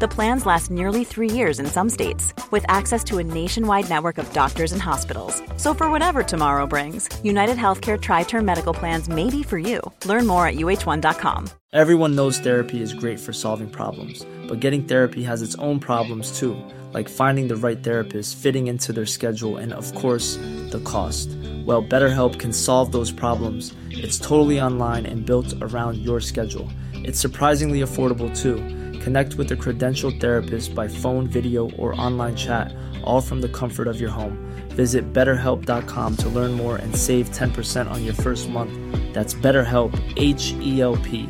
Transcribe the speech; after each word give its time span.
The 0.00 0.08
plans 0.08 0.44
last 0.44 0.72
nearly 0.72 1.04
three 1.04 1.30
years 1.30 1.60
in 1.60 1.66
some 1.66 1.88
states, 1.88 2.34
with 2.50 2.64
access 2.66 3.04
to 3.04 3.18
a 3.18 3.22
nationwide 3.22 3.88
network 3.88 4.18
of 4.18 4.32
doctors 4.32 4.72
and 4.72 4.82
hospitals. 4.82 5.40
So, 5.56 5.72
for 5.72 5.88
whatever 5.88 6.24
tomorrow 6.24 6.66
brings, 6.66 7.08
United 7.22 7.56
Healthcare 7.56 8.00
Tri 8.00 8.24
Term 8.24 8.44
Medical 8.44 8.74
Plans 8.74 9.08
may 9.08 9.30
be 9.30 9.44
for 9.44 9.56
you. 9.56 9.80
Learn 10.04 10.26
more 10.26 10.48
at 10.48 10.56
uh1.com. 10.56 11.48
Everyone 11.72 12.16
knows 12.16 12.40
therapy 12.40 12.82
is 12.82 12.92
great 12.92 13.20
for 13.20 13.32
solving 13.32 13.70
problems, 13.70 14.26
but 14.48 14.58
getting 14.58 14.82
therapy 14.82 15.22
has 15.22 15.42
its 15.42 15.54
own 15.56 15.78
problems 15.78 16.36
too, 16.36 16.56
like 16.92 17.08
finding 17.08 17.46
the 17.46 17.56
right 17.56 17.80
therapist, 17.80 18.36
fitting 18.36 18.66
into 18.66 18.92
their 18.92 19.06
schedule, 19.06 19.58
and 19.58 19.72
of 19.72 19.94
course, 19.94 20.38
the 20.70 20.82
cost. 20.82 21.28
Well, 21.64 21.84
BetterHelp 21.84 22.40
can 22.40 22.52
solve 22.52 22.90
those 22.90 23.12
problems. 23.12 23.72
It's 23.90 24.18
totally 24.18 24.60
online 24.60 25.06
and 25.06 25.24
built 25.24 25.54
around 25.60 25.98
your 25.98 26.20
schedule. 26.20 26.68
It's 26.94 27.20
surprisingly 27.20 27.78
affordable 27.78 28.36
too. 28.36 28.56
Connect 29.04 29.34
with 29.34 29.52
a 29.52 29.54
credentialed 29.54 30.18
therapist 30.18 30.74
by 30.74 30.88
phone, 30.88 31.26
video, 31.26 31.68
or 31.76 31.92
online 32.00 32.34
chat, 32.34 32.74
all 33.04 33.20
from 33.20 33.42
the 33.42 33.50
comfort 33.50 33.86
of 33.86 34.00
your 34.00 34.08
home. 34.08 34.38
Visit 34.70 35.12
betterhelp.com 35.12 36.16
to 36.16 36.28
learn 36.30 36.52
more 36.52 36.76
and 36.78 36.96
save 36.96 37.28
10% 37.28 37.90
on 37.90 38.02
your 38.02 38.14
first 38.14 38.48
month. 38.48 38.72
That's 39.12 39.34
BetterHelp, 39.34 39.92
H 40.16 40.54
E 40.62 40.80
L 40.80 40.96
P. 40.96 41.28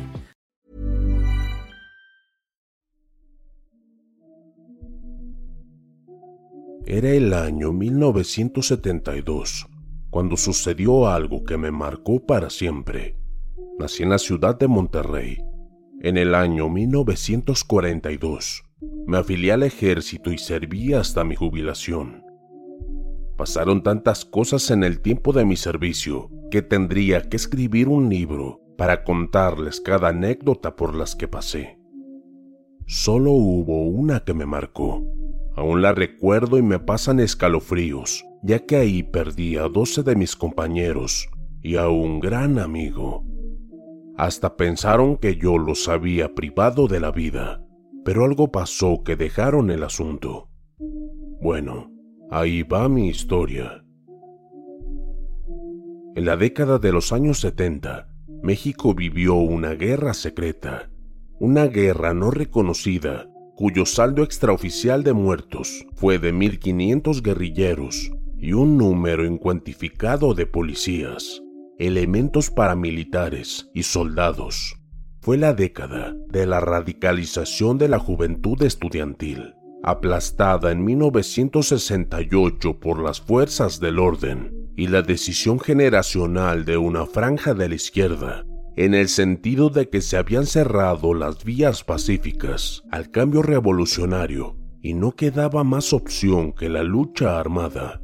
Era 6.87 7.09
el 7.09 7.33
año 7.33 7.73
1972 7.73 9.65
cuando 10.09 10.37
sucedió 10.37 11.09
algo 11.09 11.43
que 11.43 11.57
me 11.57 11.71
marcó 11.71 12.25
para 12.25 12.49
siempre. 12.49 13.17
Nací 13.77 14.03
en 14.03 14.11
la 14.11 14.17
ciudad 14.17 14.57
de 14.57 14.69
Monterrey. 14.69 15.54
En 16.01 16.17
el 16.17 16.35
año 16.35 16.69
1942 16.69 18.63
me 19.07 19.17
afilié 19.17 19.51
al 19.51 19.63
ejército 19.63 20.31
y 20.31 20.37
serví 20.37 20.93
hasta 20.93 21.23
mi 21.23 21.35
jubilación. 21.35 22.23
Pasaron 23.37 23.83
tantas 23.83 24.25
cosas 24.25 24.71
en 24.71 24.83
el 24.83 25.01
tiempo 25.01 25.33
de 25.33 25.45
mi 25.45 25.57
servicio 25.57 26.29
que 26.51 26.61
tendría 26.61 27.21
que 27.21 27.37
escribir 27.37 27.87
un 27.87 28.09
libro 28.09 28.61
para 28.77 29.03
contarles 29.03 29.81
cada 29.81 30.09
anécdota 30.09 30.75
por 30.75 30.95
las 30.95 31.15
que 31.15 31.27
pasé. 31.27 31.79
Solo 32.87 33.31
hubo 33.31 33.83
una 33.83 34.21
que 34.21 34.33
me 34.33 34.45
marcó. 34.45 35.03
Aún 35.55 35.81
la 35.81 35.93
recuerdo 35.93 36.57
y 36.57 36.61
me 36.61 36.79
pasan 36.79 37.19
escalofríos 37.19 38.25
ya 38.45 38.59
que 38.59 38.75
ahí 38.75 39.01
perdí 39.01 39.57
a 39.57 39.63
doce 39.63 40.03
de 40.03 40.15
mis 40.15 40.35
compañeros 40.35 41.27
y 41.63 41.77
a 41.77 41.89
un 41.89 42.19
gran 42.19 42.59
amigo. 42.59 43.25
Hasta 44.17 44.55
pensaron 44.55 45.17
que 45.17 45.35
yo 45.35 45.57
los 45.57 45.89
había 45.89 46.33
privado 46.33 46.87
de 46.87 46.99
la 46.99 47.11
vida, 47.11 47.61
pero 48.05 48.23
algo 48.23 48.51
pasó 48.51 49.03
que 49.03 49.15
dejaron 49.15 49.69
el 49.71 49.83
asunto. 49.83 50.49
Bueno, 51.41 51.91
ahí 52.31 52.63
va 52.63 52.87
mi 52.87 53.09
historia. 53.09 53.83
En 56.15 56.25
la 56.25 56.37
década 56.37 56.79
de 56.79 56.93
los 56.93 57.11
años 57.11 57.39
70, 57.39 58.07
México 58.41 58.93
vivió 58.93 59.35
una 59.35 59.71
guerra 59.71 60.13
secreta, 60.13 60.89
una 61.39 61.67
guerra 61.67 62.13
no 62.13 62.31
reconocida, 62.31 63.27
cuyo 63.55 63.85
saldo 63.85 64.23
extraoficial 64.23 65.03
de 65.03 65.11
muertos 65.11 65.85
fue 65.95 66.19
de 66.19 66.33
1.500 66.33 67.21
guerrilleros 67.21 68.11
y 68.37 68.53
un 68.53 68.77
número 68.77 69.25
incuantificado 69.25 70.33
de 70.33 70.45
policías, 70.45 71.41
elementos 71.77 72.49
paramilitares 72.51 73.69
y 73.73 73.83
soldados. 73.83 74.77
Fue 75.21 75.37
la 75.37 75.53
década 75.53 76.15
de 76.29 76.45
la 76.45 76.59
radicalización 76.59 77.77
de 77.77 77.89
la 77.89 77.99
juventud 77.99 78.61
estudiantil, 78.61 79.55
aplastada 79.83 80.71
en 80.71 80.85
1968 80.85 82.79
por 82.79 83.01
las 83.03 83.19
fuerzas 83.19 83.79
del 83.79 83.99
orden 83.99 84.71
y 84.77 84.87
la 84.87 85.01
decisión 85.01 85.59
generacional 85.59 86.63
de 86.63 86.77
una 86.77 87.05
franja 87.05 87.53
de 87.53 87.69
la 87.69 87.75
izquierda, 87.75 88.45
en 88.77 88.93
el 88.93 89.09
sentido 89.09 89.69
de 89.69 89.89
que 89.89 90.01
se 90.01 90.17
habían 90.17 90.45
cerrado 90.45 91.13
las 91.13 91.43
vías 91.43 91.83
pacíficas 91.83 92.83
al 92.91 93.11
cambio 93.11 93.41
revolucionario 93.41 94.57
y 94.81 94.93
no 94.93 95.13
quedaba 95.13 95.63
más 95.63 95.91
opción 95.91 96.53
que 96.53 96.69
la 96.69 96.83
lucha 96.83 97.39
armada 97.39 98.01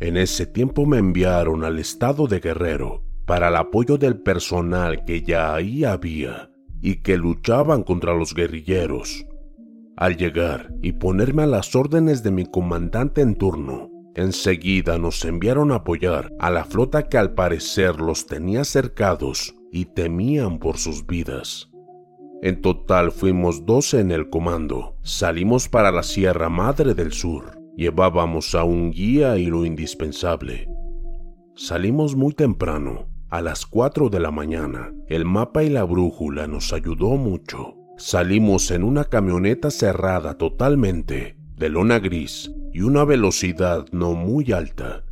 en 0.00 0.16
ese 0.16 0.46
tiempo 0.46 0.86
me 0.86 0.96
enviaron 0.96 1.62
al 1.62 1.78
estado 1.78 2.26
de 2.26 2.40
Guerrero 2.40 3.02
para 3.26 3.48
el 3.48 3.56
apoyo 3.56 3.98
del 3.98 4.18
personal 4.18 5.04
que 5.04 5.22
ya 5.22 5.54
ahí 5.54 5.84
había 5.84 6.50
y 6.80 6.96
que 6.96 7.18
luchaban 7.18 7.82
contra 7.82 8.14
los 8.14 8.34
guerrilleros. 8.34 9.26
Al 9.96 10.16
llegar 10.16 10.72
y 10.80 10.92
ponerme 10.92 11.42
a 11.42 11.46
las 11.46 11.76
órdenes 11.76 12.22
de 12.22 12.30
mi 12.30 12.46
comandante 12.46 13.20
en 13.20 13.34
turno, 13.34 13.90
enseguida 14.14 14.96
nos 14.96 15.22
enviaron 15.26 15.70
a 15.70 15.76
apoyar 15.76 16.32
a 16.38 16.50
la 16.50 16.64
flota 16.64 17.08
que 17.08 17.18
al 17.18 17.34
parecer 17.34 18.00
los 18.00 18.26
tenía 18.26 18.64
cercados 18.64 19.54
y 19.70 19.84
temían 19.84 20.58
por 20.58 20.78
sus 20.78 21.06
vidas. 21.06 21.70
En 22.42 22.62
total 22.62 23.12
fuimos 23.12 23.66
12 23.66 24.00
en 24.00 24.12
el 24.12 24.30
comando. 24.30 24.96
Salimos 25.02 25.68
para 25.68 25.92
la 25.92 26.02
Sierra 26.02 26.48
Madre 26.48 26.94
del 26.94 27.12
Sur 27.12 27.59
Llevábamos 27.76 28.54
a 28.54 28.64
un 28.64 28.90
guía 28.90 29.38
y 29.38 29.46
lo 29.46 29.64
indispensable. 29.64 30.68
Salimos 31.54 32.16
muy 32.16 32.32
temprano, 32.32 33.08
a 33.30 33.42
las 33.42 33.64
4 33.64 34.10
de 34.10 34.20
la 34.20 34.30
mañana. 34.30 34.92
El 35.06 35.24
mapa 35.24 35.62
y 35.62 35.70
la 35.70 35.84
brújula 35.84 36.46
nos 36.46 36.72
ayudó 36.72 37.16
mucho. 37.16 37.76
Salimos 37.96 38.70
en 38.70 38.82
una 38.82 39.04
camioneta 39.04 39.70
cerrada 39.70 40.36
totalmente, 40.36 41.36
de 41.56 41.68
lona 41.68 41.98
gris 41.98 42.50
y 42.72 42.80
una 42.80 43.04
velocidad 43.04 43.86
no 43.92 44.14
muy 44.14 44.52
alta. 44.52 45.04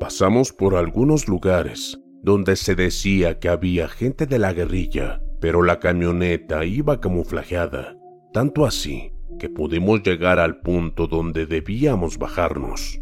Pasamos 0.00 0.52
por 0.52 0.76
algunos 0.76 1.28
lugares 1.28 2.00
donde 2.22 2.56
se 2.56 2.74
decía 2.74 3.38
que 3.38 3.48
había 3.48 3.88
gente 3.88 4.26
de 4.26 4.38
la 4.38 4.52
guerrilla, 4.52 5.20
pero 5.40 5.62
la 5.62 5.78
camioneta 5.78 6.64
iba 6.64 7.00
camuflajeada, 7.00 7.96
tanto 8.32 8.64
así 8.64 9.13
que 9.38 9.48
pudimos 9.48 10.02
llegar 10.02 10.38
al 10.38 10.60
punto 10.60 11.06
donde 11.06 11.46
debíamos 11.46 12.18
bajarnos. 12.18 13.00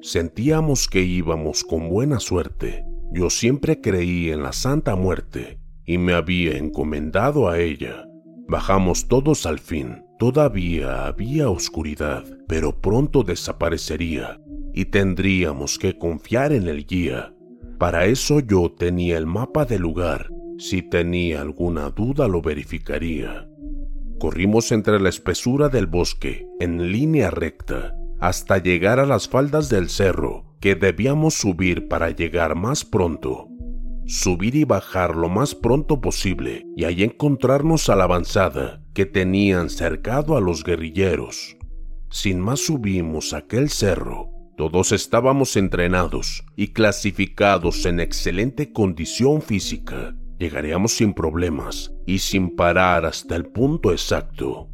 Sentíamos 0.00 0.88
que 0.88 1.02
íbamos 1.02 1.62
con 1.62 1.88
buena 1.88 2.18
suerte. 2.18 2.84
Yo 3.12 3.30
siempre 3.30 3.80
creí 3.80 4.30
en 4.30 4.42
la 4.42 4.52
Santa 4.52 4.96
Muerte 4.96 5.60
y 5.86 5.98
me 5.98 6.14
había 6.14 6.56
encomendado 6.56 7.48
a 7.48 7.60
ella. 7.60 8.04
Bajamos 8.48 9.06
todos 9.06 9.46
al 9.46 9.58
fin. 9.58 10.04
Todavía 10.18 11.06
había 11.06 11.48
oscuridad, 11.48 12.24
pero 12.48 12.80
pronto 12.80 13.22
desaparecería 13.22 14.40
y 14.74 14.86
tendríamos 14.86 15.78
que 15.78 15.98
confiar 15.98 16.52
en 16.52 16.68
el 16.68 16.86
guía. 16.86 17.34
Para 17.78 18.06
eso 18.06 18.40
yo 18.40 18.72
tenía 18.72 19.18
el 19.18 19.26
mapa 19.26 19.64
del 19.64 19.82
lugar. 19.82 20.28
Si 20.58 20.82
tenía 20.82 21.40
alguna 21.40 21.90
duda 21.90 22.28
lo 22.28 22.40
verificaría. 22.40 23.48
Corrimos 24.22 24.70
entre 24.70 25.00
la 25.00 25.08
espesura 25.08 25.68
del 25.68 25.88
bosque, 25.88 26.46
en 26.60 26.92
línea 26.92 27.28
recta, 27.32 27.96
hasta 28.20 28.58
llegar 28.58 29.00
a 29.00 29.04
las 29.04 29.28
faldas 29.28 29.68
del 29.68 29.88
cerro 29.88 30.44
que 30.60 30.76
debíamos 30.76 31.34
subir 31.34 31.88
para 31.88 32.10
llegar 32.10 32.54
más 32.54 32.84
pronto. 32.84 33.48
Subir 34.06 34.54
y 34.54 34.62
bajar 34.62 35.16
lo 35.16 35.28
más 35.28 35.56
pronto 35.56 36.00
posible 36.00 36.64
y 36.76 36.84
ahí 36.84 37.02
encontrarnos 37.02 37.88
a 37.88 37.96
la 37.96 38.04
avanzada 38.04 38.80
que 38.94 39.06
tenían 39.06 39.68
cercado 39.68 40.36
a 40.36 40.40
los 40.40 40.62
guerrilleros. 40.62 41.56
Sin 42.08 42.38
más 42.38 42.60
subimos 42.60 43.32
aquel 43.32 43.70
cerro. 43.70 44.30
Todos 44.56 44.92
estábamos 44.92 45.56
entrenados 45.56 46.44
y 46.54 46.68
clasificados 46.68 47.86
en 47.86 47.98
excelente 47.98 48.72
condición 48.72 49.42
física 49.42 50.14
llegaríamos 50.42 50.92
sin 50.92 51.14
problemas 51.14 51.94
y 52.04 52.18
sin 52.18 52.56
parar 52.56 53.06
hasta 53.06 53.36
el 53.36 53.46
punto 53.46 53.92
exacto. 53.92 54.68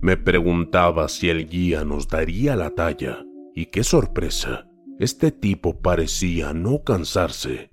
Me 0.00 0.16
preguntaba 0.16 1.08
si 1.08 1.28
el 1.28 1.48
guía 1.48 1.84
nos 1.84 2.06
daría 2.06 2.54
la 2.54 2.70
talla, 2.70 3.24
y 3.52 3.66
qué 3.66 3.82
sorpresa, 3.82 4.68
este 5.00 5.32
tipo 5.32 5.80
parecía 5.80 6.52
no 6.52 6.84
cansarse. 6.84 7.68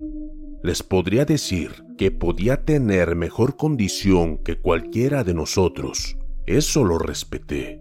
Les 0.64 0.82
podría 0.82 1.24
decir 1.26 1.84
que 2.00 2.10
podía 2.10 2.66
tener 2.66 3.16
mejor 3.16 3.58
condición 3.58 4.40
que 4.40 4.58
cualquiera 4.58 5.24
de 5.24 5.36
nosotros. 5.36 6.18
Eso 6.48 6.84
lo 6.84 6.98
respeté. 6.98 7.80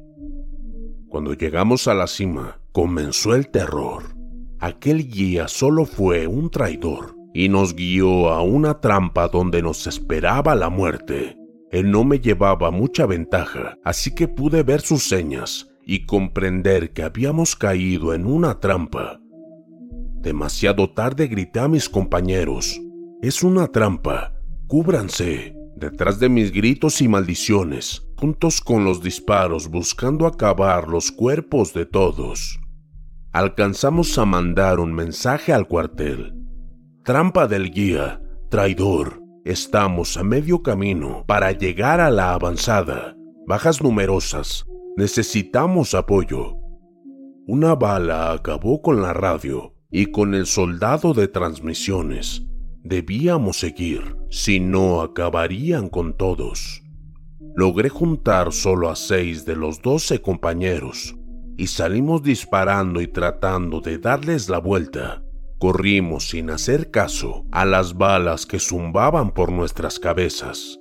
Cuando 1.08 1.32
llegamos 1.32 1.88
a 1.88 1.94
la 1.94 2.06
cima, 2.06 2.60
comenzó 2.72 3.34
el 3.34 3.48
terror. 3.48 4.14
Aquel 4.58 5.08
guía 5.08 5.48
solo 5.48 5.86
fue 5.86 6.26
un 6.26 6.50
traidor 6.50 7.19
y 7.32 7.48
nos 7.48 7.74
guió 7.74 8.30
a 8.30 8.42
una 8.42 8.80
trampa 8.80 9.28
donde 9.28 9.62
nos 9.62 9.86
esperaba 9.86 10.54
la 10.54 10.68
muerte. 10.68 11.36
Él 11.70 11.90
no 11.90 12.04
me 12.04 12.18
llevaba 12.18 12.70
mucha 12.70 13.06
ventaja, 13.06 13.76
así 13.84 14.14
que 14.14 14.26
pude 14.26 14.62
ver 14.62 14.80
sus 14.80 15.04
señas 15.04 15.68
y 15.86 16.06
comprender 16.06 16.92
que 16.92 17.02
habíamos 17.02 17.54
caído 17.54 18.12
en 18.14 18.26
una 18.26 18.58
trampa. 18.58 19.20
Demasiado 20.20 20.90
tarde 20.90 21.28
grité 21.28 21.60
a 21.60 21.68
mis 21.68 21.88
compañeros, 21.88 22.80
es 23.22 23.42
una 23.42 23.68
trampa, 23.68 24.34
cúbranse. 24.66 25.54
Detrás 25.76 26.20
de 26.20 26.28
mis 26.28 26.52
gritos 26.52 27.00
y 27.00 27.08
maldiciones, 27.08 28.06
juntos 28.18 28.60
con 28.60 28.84
los 28.84 29.02
disparos 29.02 29.68
buscando 29.68 30.26
acabar 30.26 30.88
los 30.88 31.10
cuerpos 31.10 31.72
de 31.72 31.86
todos, 31.86 32.60
alcanzamos 33.32 34.18
a 34.18 34.26
mandar 34.26 34.78
un 34.78 34.92
mensaje 34.92 35.54
al 35.54 35.66
cuartel. 35.66 36.39
Trampa 37.02 37.48
del 37.48 37.70
guía, 37.70 38.20
traidor, 38.50 39.22
estamos 39.46 40.18
a 40.18 40.22
medio 40.22 40.62
camino 40.62 41.24
para 41.26 41.50
llegar 41.52 41.98
a 41.98 42.10
la 42.10 42.34
avanzada. 42.34 43.16
Bajas 43.46 43.82
numerosas, 43.82 44.66
necesitamos 44.98 45.94
apoyo. 45.94 46.56
Una 47.46 47.74
bala 47.74 48.32
acabó 48.32 48.82
con 48.82 49.00
la 49.00 49.14
radio 49.14 49.74
y 49.90 50.06
con 50.12 50.34
el 50.34 50.44
soldado 50.44 51.14
de 51.14 51.26
transmisiones. 51.26 52.46
Debíamos 52.84 53.58
seguir, 53.58 54.18
si 54.28 54.60
no 54.60 55.00
acabarían 55.00 55.88
con 55.88 56.14
todos. 56.18 56.82
Logré 57.56 57.88
juntar 57.88 58.52
solo 58.52 58.90
a 58.90 58.94
seis 58.94 59.46
de 59.46 59.56
los 59.56 59.80
doce 59.80 60.20
compañeros 60.20 61.16
y 61.56 61.66
salimos 61.66 62.22
disparando 62.22 63.00
y 63.00 63.08
tratando 63.08 63.80
de 63.80 63.96
darles 63.96 64.50
la 64.50 64.58
vuelta. 64.58 65.24
Corrimos 65.60 66.30
sin 66.30 66.48
hacer 66.48 66.90
caso 66.90 67.44
a 67.52 67.66
las 67.66 67.98
balas 67.98 68.46
que 68.46 68.58
zumbaban 68.58 69.30
por 69.32 69.52
nuestras 69.52 69.98
cabezas. 69.98 70.80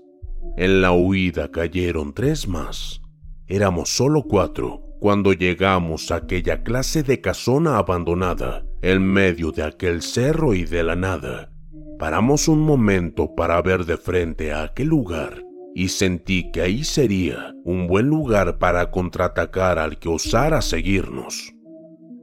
En 0.55 0.81
la 0.81 0.93
huida 0.93 1.51
cayeron 1.51 2.13
tres 2.13 2.47
más. 2.47 3.01
Éramos 3.47 3.89
solo 3.89 4.23
cuatro 4.23 4.81
cuando 5.01 5.33
llegamos 5.33 6.11
a 6.11 6.15
aquella 6.15 6.63
clase 6.63 7.03
de 7.03 7.19
casona 7.19 7.77
abandonada, 7.77 8.63
en 8.81 9.03
medio 9.03 9.51
de 9.51 9.63
aquel 9.63 10.01
cerro 10.01 10.53
y 10.53 10.63
de 10.63 10.83
la 10.83 10.95
nada. 10.95 11.51
Paramos 11.99 12.47
un 12.47 12.61
momento 12.61 13.35
para 13.35 13.61
ver 13.61 13.83
de 13.83 13.97
frente 13.97 14.53
a 14.53 14.63
aquel 14.63 14.87
lugar 14.87 15.43
y 15.75 15.89
sentí 15.89 16.53
que 16.53 16.61
ahí 16.61 16.85
sería 16.85 17.53
un 17.65 17.87
buen 17.87 18.07
lugar 18.07 18.59
para 18.59 18.91
contraatacar 18.91 19.77
al 19.77 19.99
que 19.99 20.07
osara 20.07 20.61
seguirnos. 20.61 21.53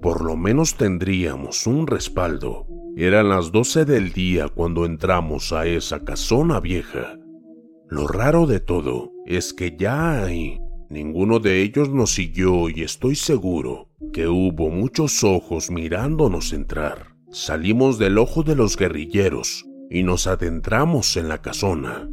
Por 0.01 0.23
lo 0.25 0.37
menos 0.37 0.75
tendríamos 0.75 1.67
un 1.67 1.87
respaldo. 1.87 2.67
Eran 2.97 3.29
las 3.29 3.51
doce 3.51 3.85
del 3.85 4.13
día 4.13 4.49
cuando 4.49 4.85
entramos 4.85 5.53
a 5.53 5.67
esa 5.67 6.05
casona 6.05 6.61
vieja. 6.61 7.19
Lo 7.89 8.07
raro 8.07 8.47
de 8.47 8.61
todo 8.61 9.13
es 9.25 9.53
que 9.53 9.77
ya 9.79 10.25
ahí 10.25 10.61
ninguno 10.91 11.41
de 11.41 11.63
ellos 11.63 11.89
nos 11.91 12.13
siguió 12.13 12.69
y 12.69 12.83
estoy 12.83 13.17
seguro 13.17 13.89
que 14.13 14.29
hubo 14.29 14.71
muchos 14.71 15.25
ojos 15.25 15.71
mirándonos 15.71 16.53
entrar. 16.53 17.17
Salimos 17.31 17.99
del 17.99 18.19
ojo 18.19 18.43
de 18.43 18.55
los 18.55 18.77
guerrilleros 18.77 19.65
y 19.91 20.03
nos 20.03 20.27
adentramos 20.27 21.17
en 21.17 21.29
la 21.29 21.43
casona. 21.43 22.09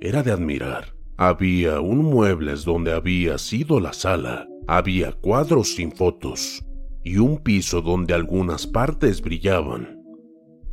Era 0.00 0.22
de 0.22 0.32
admirar. 0.32 0.94
Había 1.16 1.80
un 1.80 1.98
muebles 1.98 2.64
donde 2.64 2.92
había 2.92 3.38
sido 3.38 3.80
la 3.80 3.92
sala, 3.92 4.46
había 4.68 5.12
cuadros 5.12 5.74
sin 5.74 5.90
fotos 5.90 6.64
y 7.04 7.18
un 7.18 7.38
piso 7.38 7.80
donde 7.80 8.14
algunas 8.14 8.66
partes 8.66 9.22
brillaban. 9.22 10.02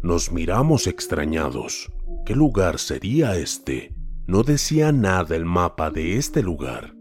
Nos 0.02 0.32
miramos 0.32 0.88
extrañados. 0.88 1.92
¿Qué 2.26 2.36
lugar 2.36 2.80
sería 2.80 3.36
este? 3.36 3.94
No 4.28 4.44
decía 4.44 4.92
nada 4.92 5.36
el 5.36 5.46
mapa 5.46 5.92
de 5.92 6.18
este 6.18 6.42
lugar. 6.42 6.96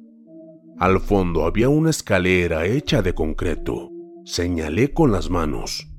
Al 0.78 1.00
fondo 1.00 1.44
había 1.44 1.68
una 1.68 1.90
escalera 1.90 2.66
hecha 2.66 3.02
de 3.02 3.14
concreto. 3.14 3.90
Señalé 4.24 4.92
con 4.92 5.12
las 5.12 5.30
manos 5.30 5.90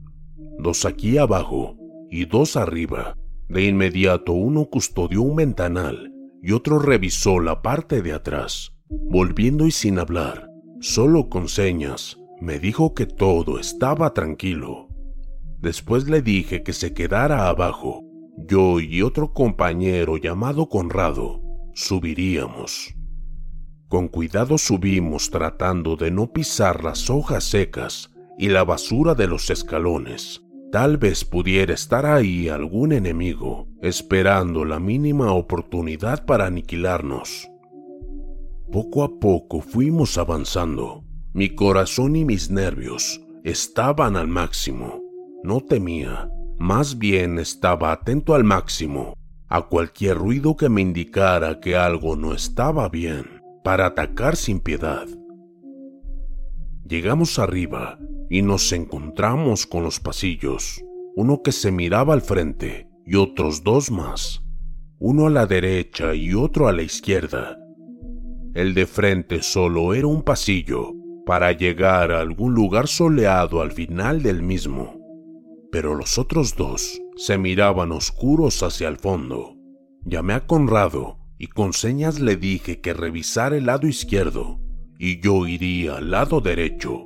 dos 0.57 0.85
aquí 0.85 1.17
abajo 1.17 1.77
y 2.09 2.25
dos 2.25 2.55
arriba. 2.55 3.17
De 3.47 3.65
inmediato 3.65 4.33
uno 4.33 4.65
custodió 4.65 5.21
un 5.21 5.35
ventanal 5.35 6.11
y 6.41 6.51
otro 6.51 6.79
revisó 6.79 7.39
la 7.39 7.61
parte 7.61 8.01
de 8.01 8.13
atrás. 8.13 8.71
Volviendo 8.89 9.65
y 9.65 9.71
sin 9.71 9.99
hablar, 9.99 10.49
solo 10.79 11.29
con 11.29 11.47
señas, 11.47 12.17
me 12.41 12.59
dijo 12.59 12.93
que 12.93 13.05
todo 13.05 13.59
estaba 13.59 14.13
tranquilo. 14.13 14.87
Después 15.59 16.07
le 16.07 16.21
dije 16.21 16.63
que 16.63 16.73
se 16.73 16.93
quedara 16.93 17.47
abajo. 17.47 18.03
Yo 18.37 18.79
y 18.79 19.01
otro 19.01 19.33
compañero 19.33 20.17
llamado 20.17 20.67
Conrado 20.67 21.41
subiríamos. 21.75 22.95
Con 23.87 24.07
cuidado 24.07 24.57
subimos 24.57 25.29
tratando 25.29 25.95
de 25.95 26.09
no 26.09 26.31
pisar 26.31 26.83
las 26.83 27.09
hojas 27.09 27.43
secas 27.43 28.09
y 28.37 28.49
la 28.49 28.63
basura 28.63 29.13
de 29.13 29.27
los 29.27 29.49
escalones. 29.49 30.41
Tal 30.71 30.97
vez 30.97 31.23
pudiera 31.23 31.73
estar 31.73 32.05
ahí 32.05 32.49
algún 32.49 32.91
enemigo, 32.91 33.67
esperando 33.81 34.65
la 34.65 34.79
mínima 34.79 35.31
oportunidad 35.31 36.25
para 36.25 36.47
aniquilarnos. 36.47 37.49
Poco 38.71 39.03
a 39.03 39.19
poco 39.19 39.61
fuimos 39.61 40.17
avanzando. 40.17 41.04
Mi 41.35 41.49
corazón 41.49 42.15
y 42.15 42.23
mis 42.23 42.49
nervios 42.49 43.21
estaban 43.43 44.15
al 44.15 44.29
máximo. 44.29 45.03
No 45.43 45.59
temía, 45.59 46.31
más 46.57 46.97
bien 46.97 47.39
estaba 47.39 47.91
atento 47.91 48.35
al 48.35 48.45
máximo 48.45 49.17
a 49.49 49.63
cualquier 49.63 50.17
ruido 50.17 50.55
que 50.55 50.69
me 50.69 50.81
indicara 50.81 51.59
que 51.59 51.75
algo 51.75 52.15
no 52.15 52.33
estaba 52.33 52.87
bien, 52.87 53.41
para 53.65 53.87
atacar 53.87 54.37
sin 54.37 54.61
piedad. 54.61 55.07
Llegamos 56.87 57.37
arriba 57.37 57.99
y 58.29 58.41
nos 58.41 58.71
encontramos 58.71 59.67
con 59.67 59.83
los 59.83 59.99
pasillos, 59.99 60.81
uno 61.17 61.41
que 61.43 61.51
se 61.51 61.69
miraba 61.69 62.13
al 62.13 62.21
frente 62.21 62.87
y 63.05 63.15
otros 63.15 63.61
dos 63.61 63.91
más, 63.91 64.41
uno 64.99 65.27
a 65.27 65.29
la 65.29 65.45
derecha 65.47 66.15
y 66.15 66.33
otro 66.33 66.69
a 66.69 66.71
la 66.71 66.83
izquierda. 66.83 67.57
El 68.53 68.73
de 68.73 68.85
frente 68.85 69.41
solo 69.41 69.93
era 69.93 70.07
un 70.07 70.21
pasillo 70.21 70.93
para 71.25 71.51
llegar 71.51 72.11
a 72.11 72.21
algún 72.21 72.53
lugar 72.53 72.87
soleado 72.87 73.61
al 73.61 73.71
final 73.71 74.21
del 74.21 74.43
mismo, 74.43 74.99
pero 75.71 75.95
los 75.95 76.17
otros 76.17 76.55
dos 76.55 77.01
se 77.15 77.37
miraban 77.37 77.91
oscuros 77.91 78.61
hacia 78.61 78.87
el 78.87 78.97
fondo. 78.97 79.55
Llamé 80.03 80.33
a 80.33 80.45
Conrado 80.45 81.17
y 81.37 81.47
con 81.47 81.73
señas 81.73 82.19
le 82.19 82.37
dije 82.37 82.79
que 82.79 82.93
revisara 82.93 83.57
el 83.57 83.65
lado 83.65 83.87
izquierdo 83.87 84.59
y 84.99 85.19
yo 85.19 85.47
iría 85.47 85.97
al 85.97 86.11
lado 86.11 86.41
derecho. 86.41 87.05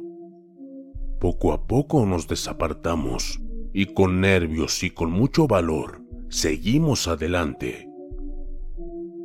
Poco 1.20 1.54
a 1.54 1.66
poco 1.66 2.06
nos 2.06 2.28
desapartamos 2.28 3.40
y 3.74 3.88
con 3.88 4.22
nervios 4.22 4.84
y 4.84 4.90
con 4.90 5.12
mucho 5.12 5.48
valor 5.48 6.02
seguimos 6.30 7.08
adelante. 7.08 7.90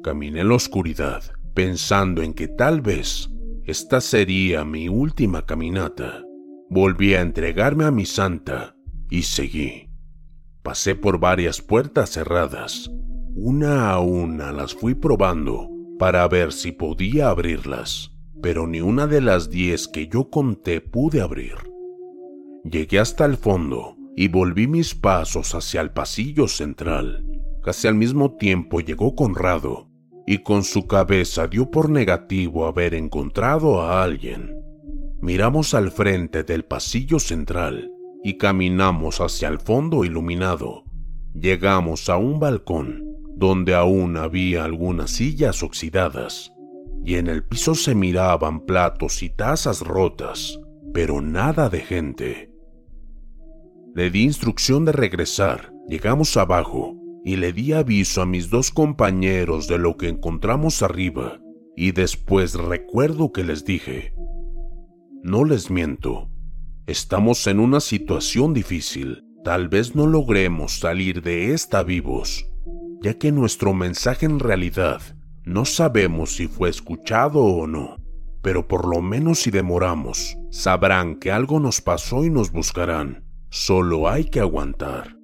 Caminé 0.03 0.41
en 0.41 0.49
la 0.49 0.55
oscuridad 0.55 1.23
pensando 1.55 2.23
en 2.23 2.35
que 2.35 2.49
tal 2.49 2.81
vez 2.81 3.31
esta 3.65 4.01
sería 4.01 4.65
mi 4.65 4.89
última 4.89 5.47
caminata. 5.47 6.23
Volví 6.71 7.15
a 7.15 7.21
entregarme 7.21 7.85
a 7.85 7.91
mi 7.91 8.07
santa 8.07 8.77
y 9.11 9.23
seguí. 9.23 9.91
Pasé 10.63 10.95
por 10.95 11.19
varias 11.19 11.61
puertas 11.61 12.11
cerradas. 12.11 12.91
Una 13.35 13.91
a 13.91 14.01
una 14.01 14.53
las 14.53 14.75
fui 14.75 14.95
probando 14.95 15.69
para 15.99 16.27
ver 16.29 16.53
si 16.53 16.73
podía 16.73 17.29
abrirlas 17.29 18.15
pero 18.45 18.67
ni 18.67 18.83
una 18.83 19.07
de 19.07 19.23
las 19.23 19.49
diez 19.49 19.89
que 19.89 20.07
yo 20.07 20.29
conté 20.29 20.83
pude 20.83 21.23
abrir. 21.23 21.55
Llegué 22.63 22.99
hasta 22.99 23.25
el 23.25 23.39
fondo 23.39 23.97
y 24.17 24.29
volví 24.29 24.67
mis 24.67 24.95
pasos 24.95 25.55
hacia 25.55 25.81
el 25.81 25.93
pasillo 25.93 26.47
central. 26.47 27.25
Casi 27.63 27.89
al 27.89 27.95
mismo 27.95 28.37
tiempo 28.37 28.81
llegó 28.81 29.15
Conrado 29.15 29.89
y 30.27 30.39
con 30.39 30.65
su 30.65 30.87
cabeza 30.87 31.47
dio 31.47 31.71
por 31.71 31.91
negativo 31.91 32.67
haber 32.67 32.95
encontrado 32.95 33.83
a 33.83 34.03
alguien. 34.03 34.55
Miramos 35.21 35.75
al 35.75 35.91
frente 35.91 36.45
del 36.45 36.65
pasillo 36.65 37.19
central 37.19 37.91
y 38.23 38.39
caminamos 38.39 39.21
hacia 39.21 39.49
el 39.49 39.59
fondo 39.59 40.05
iluminado. 40.05 40.85
llegamos 41.35 42.09
a 42.09 42.17
un 42.17 42.39
balcón 42.39 43.05
donde 43.35 43.75
aún 43.75 44.17
había 44.17 44.65
algunas 44.65 45.11
sillas 45.11 45.65
oxidadas 45.65 46.53
y 47.05 47.17
en 47.17 47.27
el 47.27 47.43
piso 47.43 47.75
se 47.75 47.95
miraban 47.95 48.61
platos 48.65 49.23
y 49.23 49.31
tazas 49.31 49.81
rotas, 49.81 50.61
pero 50.93 51.21
nada 51.21 51.69
de 51.69 51.81
gente. 51.81 52.51
Le 53.95 54.11
di 54.11 54.23
instrucción 54.23 54.85
de 54.85 54.93
regresar, 54.93 55.73
llegamos 55.89 56.37
abajo 56.37 57.04
y 57.25 57.37
le 57.37 57.53
di 57.53 57.73
aviso 57.73 58.23
a 58.23 58.27
mis 58.27 58.51
dos 58.51 58.71
compañeros 58.71 59.67
de 59.67 59.79
lo 59.79 59.97
que 59.97 60.09
encontramos 60.09 60.83
arriba 60.83 61.41
y 61.77 61.93
después 61.93 62.55
recuerdo 62.55 63.33
que 63.33 63.45
les 63.45 63.65
dije, 63.65 64.15
no 65.23 65.45
les 65.45 65.71
miento, 65.71 66.29
estamos 66.87 67.47
en 67.47 67.61
una 67.61 67.81
situación 67.81 68.53
difícil, 68.53 69.25
tal 69.43 69.69
vez 69.69 69.97
no 69.97 70.07
logremos 70.07 70.79
salir 70.79 71.23
de 71.23 71.53
esta 71.53 71.83
vivos, 71.83 72.47
ya 73.03 73.15
que 73.15 73.33
nuestro 73.33 73.73
mensaje 73.73 74.27
en 74.27 74.39
realidad 74.39 75.01
no 75.45 75.65
sabemos 75.65 76.37
si 76.37 76.47
fue 76.47 76.69
escuchado 76.69 77.41
o 77.41 77.67
no, 77.67 77.97
pero 78.43 78.69
por 78.69 78.87
lo 78.87 79.01
menos 79.01 79.41
si 79.41 79.51
demoramos, 79.51 80.37
sabrán 80.51 81.17
que 81.17 81.33
algo 81.33 81.59
nos 81.59 81.81
pasó 81.81 82.25
y 82.25 82.31
nos 82.31 82.53
buscarán. 82.53 83.25
Solo 83.49 84.09
hay 84.09 84.25
que 84.25 84.41
aguantar. 84.41 85.17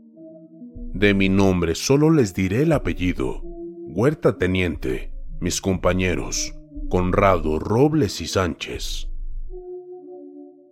De 0.94 1.14
mi 1.14 1.28
nombre 1.28 1.75
solo 1.75 2.11
les 2.11 2.35
diré 2.35 2.62
el 2.62 2.73
apellido. 2.73 3.42
Huerta 3.42 4.38
Teniente, 4.38 5.12
mis 5.40 5.61
compañeros, 5.61 6.54
Conrado 6.88 7.59
Robles 7.59 8.20
y 8.20 8.26
Sánchez. 8.26 9.09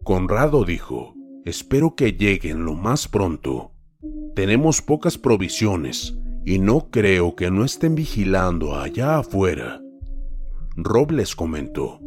Conrado 0.02 0.64
dijo, 0.64 1.14
espero 1.44 1.94
que 1.94 2.12
lleguen 2.12 2.64
lo 2.64 2.74
más 2.74 3.06
pronto. 3.06 3.72
Tenemos 4.34 4.82
pocas 4.82 5.18
provisiones 5.18 6.18
y 6.44 6.58
no 6.58 6.90
creo 6.90 7.36
que 7.36 7.50
no 7.50 7.64
estén 7.64 7.94
vigilando 7.94 8.74
allá 8.74 9.18
afuera. 9.18 9.80
Robles 10.76 11.36
comentó, 11.36 12.00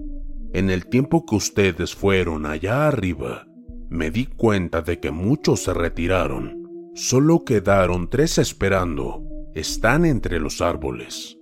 en 0.53 0.69
el 0.69 0.87
tiempo 0.87 1.25
que 1.25 1.35
ustedes 1.35 1.95
fueron 1.95 2.45
allá 2.45 2.87
arriba, 2.87 3.47
me 3.89 4.11
di 4.11 4.25
cuenta 4.25 4.81
de 4.81 4.99
que 4.99 5.11
muchos 5.11 5.61
se 5.61 5.73
retiraron. 5.73 6.60
Solo 6.93 7.45
quedaron 7.45 8.09
tres 8.09 8.37
esperando. 8.37 9.23
Están 9.55 10.03
entre 10.03 10.41
los 10.41 10.61
árboles. 10.61 11.37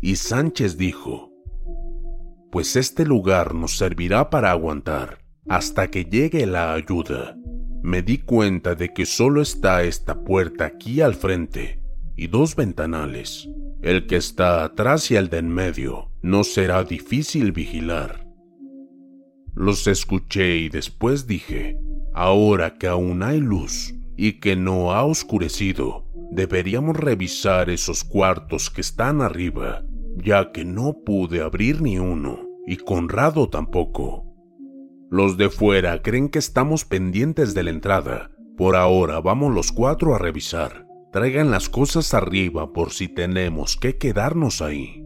Y 0.00 0.14
Sánchez 0.14 0.76
dijo, 0.76 1.32
pues 2.52 2.76
este 2.76 3.04
lugar 3.04 3.52
nos 3.52 3.76
servirá 3.76 4.30
para 4.30 4.52
aguantar 4.52 5.18
hasta 5.48 5.90
que 5.90 6.04
llegue 6.04 6.46
la 6.46 6.72
ayuda. 6.72 7.36
Me 7.82 8.02
di 8.02 8.18
cuenta 8.18 8.76
de 8.76 8.90
que 8.90 9.06
solo 9.06 9.42
está 9.42 9.82
esta 9.82 10.20
puerta 10.22 10.66
aquí 10.66 11.00
al 11.00 11.14
frente 11.14 11.82
y 12.16 12.28
dos 12.28 12.54
ventanales. 12.54 13.48
El 13.82 14.06
que 14.06 14.16
está 14.16 14.62
atrás 14.62 15.10
y 15.10 15.16
el 15.16 15.28
de 15.30 15.38
en 15.38 15.48
medio 15.48 16.12
no 16.22 16.44
será 16.44 16.84
difícil 16.84 17.50
vigilar. 17.50 18.24
Los 19.56 19.88
escuché 19.88 20.58
y 20.58 20.68
después 20.68 21.26
dije, 21.26 21.76
ahora 22.14 22.78
que 22.78 22.86
aún 22.86 23.24
hay 23.24 23.40
luz 23.40 23.94
y 24.22 24.34
que 24.34 24.54
no 24.54 24.92
ha 24.92 25.02
oscurecido, 25.02 26.04
deberíamos 26.30 26.94
revisar 26.94 27.70
esos 27.70 28.04
cuartos 28.04 28.68
que 28.68 28.82
están 28.82 29.22
arriba, 29.22 29.82
ya 30.14 30.52
que 30.52 30.62
no 30.62 30.92
pude 31.06 31.40
abrir 31.40 31.80
ni 31.80 31.98
uno, 31.98 32.46
y 32.66 32.76
Conrado 32.76 33.48
tampoco. 33.48 34.26
Los 35.10 35.38
de 35.38 35.48
fuera 35.48 36.02
creen 36.02 36.28
que 36.28 36.38
estamos 36.38 36.84
pendientes 36.84 37.54
de 37.54 37.62
la 37.62 37.70
entrada. 37.70 38.30
Por 38.58 38.76
ahora 38.76 39.22
vamos 39.22 39.54
los 39.54 39.72
cuatro 39.72 40.14
a 40.14 40.18
revisar. 40.18 40.86
Traigan 41.12 41.50
las 41.50 41.70
cosas 41.70 42.12
arriba 42.12 42.74
por 42.74 42.92
si 42.92 43.08
tenemos 43.08 43.74
que 43.78 43.96
quedarnos 43.96 44.60
ahí. 44.60 45.02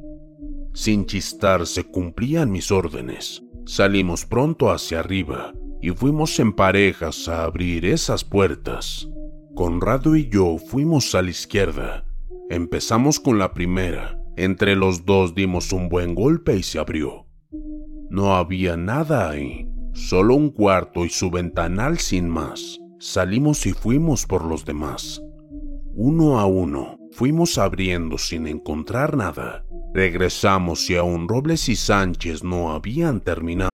Sin 0.72 1.06
chistar 1.06 1.68
se 1.68 1.84
cumplían 1.84 2.50
mis 2.50 2.72
órdenes. 2.72 3.44
Salimos 3.64 4.26
pronto 4.26 4.72
hacia 4.72 4.98
arriba 4.98 5.54
y 5.84 5.90
fuimos 5.90 6.40
en 6.40 6.54
parejas 6.54 7.28
a 7.28 7.44
abrir 7.44 7.84
esas 7.84 8.24
puertas. 8.24 9.06
Conrado 9.54 10.16
y 10.16 10.30
yo 10.30 10.56
fuimos 10.56 11.14
a 11.14 11.20
la 11.20 11.28
izquierda. 11.28 12.06
Empezamos 12.48 13.20
con 13.20 13.38
la 13.38 13.52
primera. 13.52 14.18
Entre 14.38 14.76
los 14.76 15.04
dos 15.04 15.34
dimos 15.34 15.74
un 15.74 15.90
buen 15.90 16.14
golpe 16.14 16.56
y 16.56 16.62
se 16.62 16.78
abrió. 16.78 17.26
No 18.08 18.34
había 18.34 18.78
nada 18.78 19.28
ahí, 19.28 19.68
solo 19.92 20.36
un 20.36 20.48
cuarto 20.48 21.04
y 21.04 21.10
su 21.10 21.30
ventanal 21.30 21.98
sin 21.98 22.30
más. 22.30 22.80
Salimos 22.98 23.66
y 23.66 23.74
fuimos 23.74 24.24
por 24.24 24.46
los 24.46 24.64
demás. 24.64 25.22
Uno 25.92 26.40
a 26.40 26.46
uno, 26.46 26.98
fuimos 27.12 27.58
abriendo 27.58 28.16
sin 28.16 28.46
encontrar 28.46 29.18
nada. 29.18 29.66
Regresamos 29.92 30.88
y 30.88 30.96
aún 30.96 31.28
Robles 31.28 31.68
y 31.68 31.76
Sánchez 31.76 32.42
no 32.42 32.72
habían 32.72 33.20
terminado. 33.20 33.73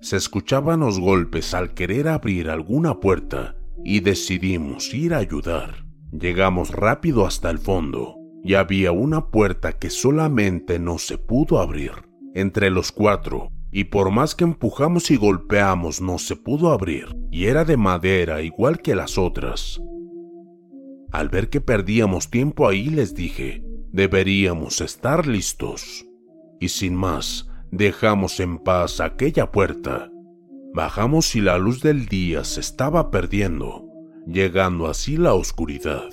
Se 0.00 0.16
escuchaban 0.16 0.80
los 0.80 1.00
golpes 1.00 1.54
al 1.54 1.74
querer 1.74 2.08
abrir 2.08 2.48
alguna 2.50 3.00
puerta 3.00 3.56
y 3.84 4.00
decidimos 4.00 4.92
ir 4.94 5.14
a 5.14 5.18
ayudar. 5.18 5.86
Llegamos 6.12 6.70
rápido 6.70 7.26
hasta 7.26 7.50
el 7.50 7.58
fondo 7.58 8.16
y 8.44 8.54
había 8.54 8.92
una 8.92 9.30
puerta 9.30 9.72
que 9.72 9.90
solamente 9.90 10.78
no 10.78 10.98
se 10.98 11.18
pudo 11.18 11.58
abrir. 11.58 11.92
Entre 12.34 12.70
los 12.70 12.92
cuatro, 12.92 13.50
y 13.72 13.84
por 13.84 14.10
más 14.10 14.34
que 14.34 14.44
empujamos 14.44 15.10
y 15.10 15.16
golpeamos 15.16 16.00
no 16.00 16.18
se 16.18 16.36
pudo 16.36 16.70
abrir, 16.70 17.16
y 17.30 17.46
era 17.46 17.64
de 17.64 17.76
madera 17.76 18.42
igual 18.42 18.80
que 18.80 18.94
las 18.94 19.18
otras. 19.18 19.80
Al 21.10 21.28
ver 21.28 21.50
que 21.50 21.60
perdíamos 21.60 22.30
tiempo 22.30 22.68
ahí 22.68 22.88
les 22.90 23.14
dije, 23.14 23.64
deberíamos 23.90 24.80
estar 24.80 25.26
listos. 25.26 26.06
Y 26.60 26.68
sin 26.68 26.94
más, 26.94 27.50
dejamos 27.76 28.40
en 28.40 28.58
paz 28.58 29.00
aquella 29.00 29.50
puerta. 29.50 30.10
Bajamos 30.74 31.34
y 31.36 31.40
la 31.40 31.58
luz 31.58 31.82
del 31.82 32.06
día 32.06 32.44
se 32.44 32.60
estaba 32.60 33.10
perdiendo, 33.10 33.86
llegando 34.26 34.86
así 34.86 35.16
la 35.16 35.34
oscuridad. 35.34 36.10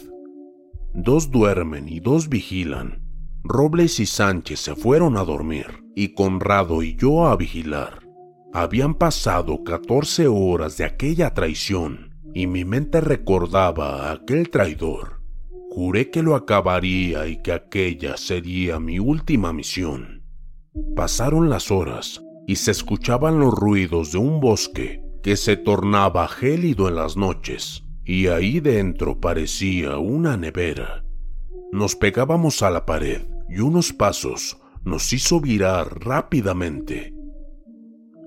Dos 0.93 1.31
duermen 1.31 1.89
y 1.89 1.99
dos 1.99 2.29
vigilan. 2.29 3.01
Robles 3.43 3.99
y 3.99 4.05
Sánchez 4.05 4.59
se 4.59 4.75
fueron 4.75 5.17
a 5.17 5.23
dormir 5.23 5.83
y 5.95 6.13
Conrado 6.13 6.81
y 6.81 6.95
yo 6.95 7.27
a 7.27 7.35
vigilar. 7.35 8.07
Habían 8.53 8.95
pasado 8.95 9.63
14 9.63 10.27
horas 10.27 10.77
de 10.77 10.85
aquella 10.85 11.33
traición 11.33 12.13
y 12.33 12.47
mi 12.47 12.63
mente 12.65 13.01
recordaba 13.01 14.09
a 14.09 14.13
aquel 14.13 14.49
traidor. 14.49 15.21
Juré 15.71 16.09
que 16.09 16.21
lo 16.21 16.35
acabaría 16.35 17.27
y 17.27 17.41
que 17.41 17.51
aquella 17.51 18.15
sería 18.15 18.79
mi 18.79 18.99
última 18.99 19.51
misión. 19.51 20.22
Pasaron 20.95 21.49
las 21.49 21.71
horas 21.71 22.23
y 22.47 22.55
se 22.55 22.71
escuchaban 22.71 23.39
los 23.39 23.53
ruidos 23.53 24.11
de 24.11 24.17
un 24.17 24.39
bosque 24.39 25.03
que 25.21 25.37
se 25.37 25.55
tornaba 25.55 26.27
gélido 26.27 26.89
en 26.89 26.95
las 26.95 27.15
noches, 27.15 27.85
y 28.03 28.27
ahí 28.27 28.59
dentro 28.59 29.19
parecía 29.19 29.97
una 29.97 30.35
nevera. 30.35 31.05
Nos 31.71 31.95
pegábamos 31.95 32.61
a 32.61 32.69
la 32.69 32.85
pared 32.85 33.21
y 33.49 33.59
unos 33.59 33.93
pasos 33.93 34.59
nos 34.83 35.13
hizo 35.13 35.39
virar 35.39 36.03
rápidamente. 36.03 37.13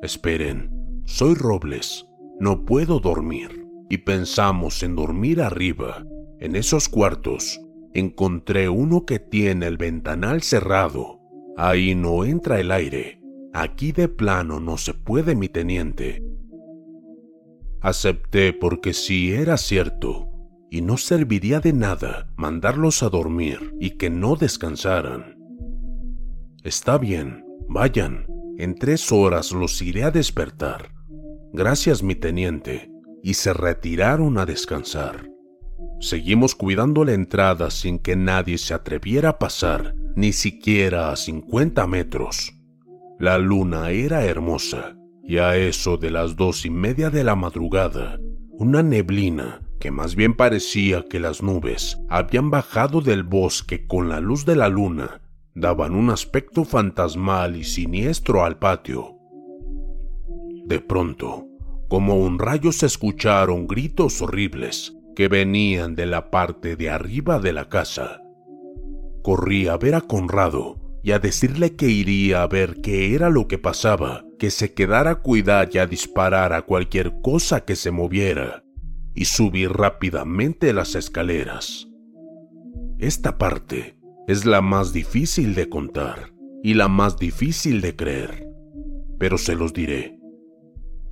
Esperen, 0.02 1.02
soy 1.04 1.34
Robles. 1.34 2.06
no 2.40 2.64
puedo 2.64 3.00
dormir. 3.00 3.66
Y 3.88 3.98
pensamos 3.98 4.82
en 4.82 4.96
dormir 4.96 5.40
arriba. 5.40 6.04
En 6.40 6.56
esos 6.56 6.88
cuartos 6.88 7.60
encontré 7.94 8.68
uno 8.68 9.06
que 9.06 9.20
tiene 9.20 9.66
el 9.66 9.76
ventanal 9.76 10.42
cerrado. 10.42 11.15
Ahí 11.56 11.94
no 11.94 12.24
entra 12.24 12.60
el 12.60 12.70
aire. 12.70 13.20
Aquí 13.52 13.92
de 13.92 14.08
plano 14.08 14.60
no 14.60 14.76
se 14.76 14.92
puede, 14.92 15.34
mi 15.34 15.48
teniente. 15.48 16.22
Acepté 17.80 18.52
porque 18.52 18.92
si 18.92 19.32
era 19.32 19.56
cierto, 19.56 20.28
y 20.70 20.82
no 20.82 20.96
serviría 20.96 21.60
de 21.60 21.72
nada 21.72 22.28
mandarlos 22.36 23.02
a 23.02 23.08
dormir 23.08 23.74
y 23.80 23.90
que 23.92 24.10
no 24.10 24.36
descansaran. 24.36 25.38
Está 26.64 26.98
bien, 26.98 27.44
vayan, 27.68 28.26
en 28.58 28.74
tres 28.74 29.10
horas 29.12 29.52
los 29.52 29.80
iré 29.80 30.04
a 30.04 30.10
despertar. 30.10 30.90
Gracias, 31.52 32.02
mi 32.02 32.14
teniente, 32.14 32.90
y 33.22 33.34
se 33.34 33.54
retiraron 33.54 34.36
a 34.36 34.44
descansar. 34.44 35.30
Seguimos 36.00 36.54
cuidando 36.54 37.04
la 37.04 37.12
entrada 37.12 37.70
sin 37.70 37.98
que 37.98 38.16
nadie 38.16 38.58
se 38.58 38.74
atreviera 38.74 39.30
a 39.30 39.38
pasar, 39.38 39.94
ni 40.16 40.32
siquiera 40.32 41.10
a 41.10 41.16
50 41.16 41.86
metros. 41.86 42.54
La 43.18 43.38
luna 43.38 43.90
era 43.90 44.24
hermosa, 44.24 44.96
y 45.22 45.38
a 45.38 45.56
eso 45.56 45.98
de 45.98 46.10
las 46.10 46.36
dos 46.36 46.64
y 46.64 46.70
media 46.70 47.10
de 47.10 47.22
la 47.22 47.36
madrugada, 47.36 48.18
una 48.50 48.82
neblina 48.82 49.60
que 49.78 49.90
más 49.90 50.16
bien 50.16 50.34
parecía 50.34 51.04
que 51.04 51.20
las 51.20 51.42
nubes 51.42 51.98
habían 52.08 52.50
bajado 52.50 53.02
del 53.02 53.22
bosque 53.22 53.86
con 53.86 54.08
la 54.08 54.20
luz 54.20 54.46
de 54.46 54.56
la 54.56 54.68
luna, 54.68 55.20
daban 55.54 55.94
un 55.94 56.10
aspecto 56.10 56.64
fantasmal 56.64 57.56
y 57.56 57.64
siniestro 57.64 58.44
al 58.44 58.58
patio. 58.58 59.18
De 60.64 60.80
pronto, 60.80 61.46
como 61.88 62.16
un 62.16 62.38
rayo 62.38 62.72
se 62.72 62.86
escucharon 62.86 63.66
gritos 63.66 64.22
horribles 64.22 64.96
que 65.14 65.28
venían 65.28 65.94
de 65.94 66.06
la 66.06 66.30
parte 66.30 66.76
de 66.76 66.90
arriba 66.90 67.38
de 67.38 67.52
la 67.52 67.68
casa. 67.68 68.22
Corrí 69.26 69.66
a 69.66 69.76
ver 69.76 69.96
a 69.96 70.02
Conrado 70.02 70.76
y 71.02 71.10
a 71.10 71.18
decirle 71.18 71.74
que 71.74 71.88
iría 71.88 72.44
a 72.44 72.46
ver 72.46 72.80
qué 72.80 73.12
era 73.12 73.28
lo 73.28 73.48
que 73.48 73.58
pasaba, 73.58 74.24
que 74.38 74.52
se 74.52 74.72
quedara 74.72 75.10
a 75.10 75.14
cuidar 75.16 75.68
y 75.72 75.78
a 75.78 75.86
disparar 75.88 76.52
a 76.52 76.62
cualquier 76.62 77.20
cosa 77.22 77.64
que 77.64 77.74
se 77.74 77.90
moviera, 77.90 78.62
y 79.16 79.24
subí 79.24 79.66
rápidamente 79.66 80.72
las 80.72 80.94
escaleras. 80.94 81.88
Esta 83.00 83.36
parte 83.36 83.98
es 84.28 84.46
la 84.46 84.60
más 84.60 84.92
difícil 84.92 85.56
de 85.56 85.68
contar 85.68 86.32
y 86.62 86.74
la 86.74 86.86
más 86.86 87.18
difícil 87.18 87.80
de 87.80 87.96
creer, 87.96 88.46
pero 89.18 89.38
se 89.38 89.56
los 89.56 89.72
diré. 89.72 90.20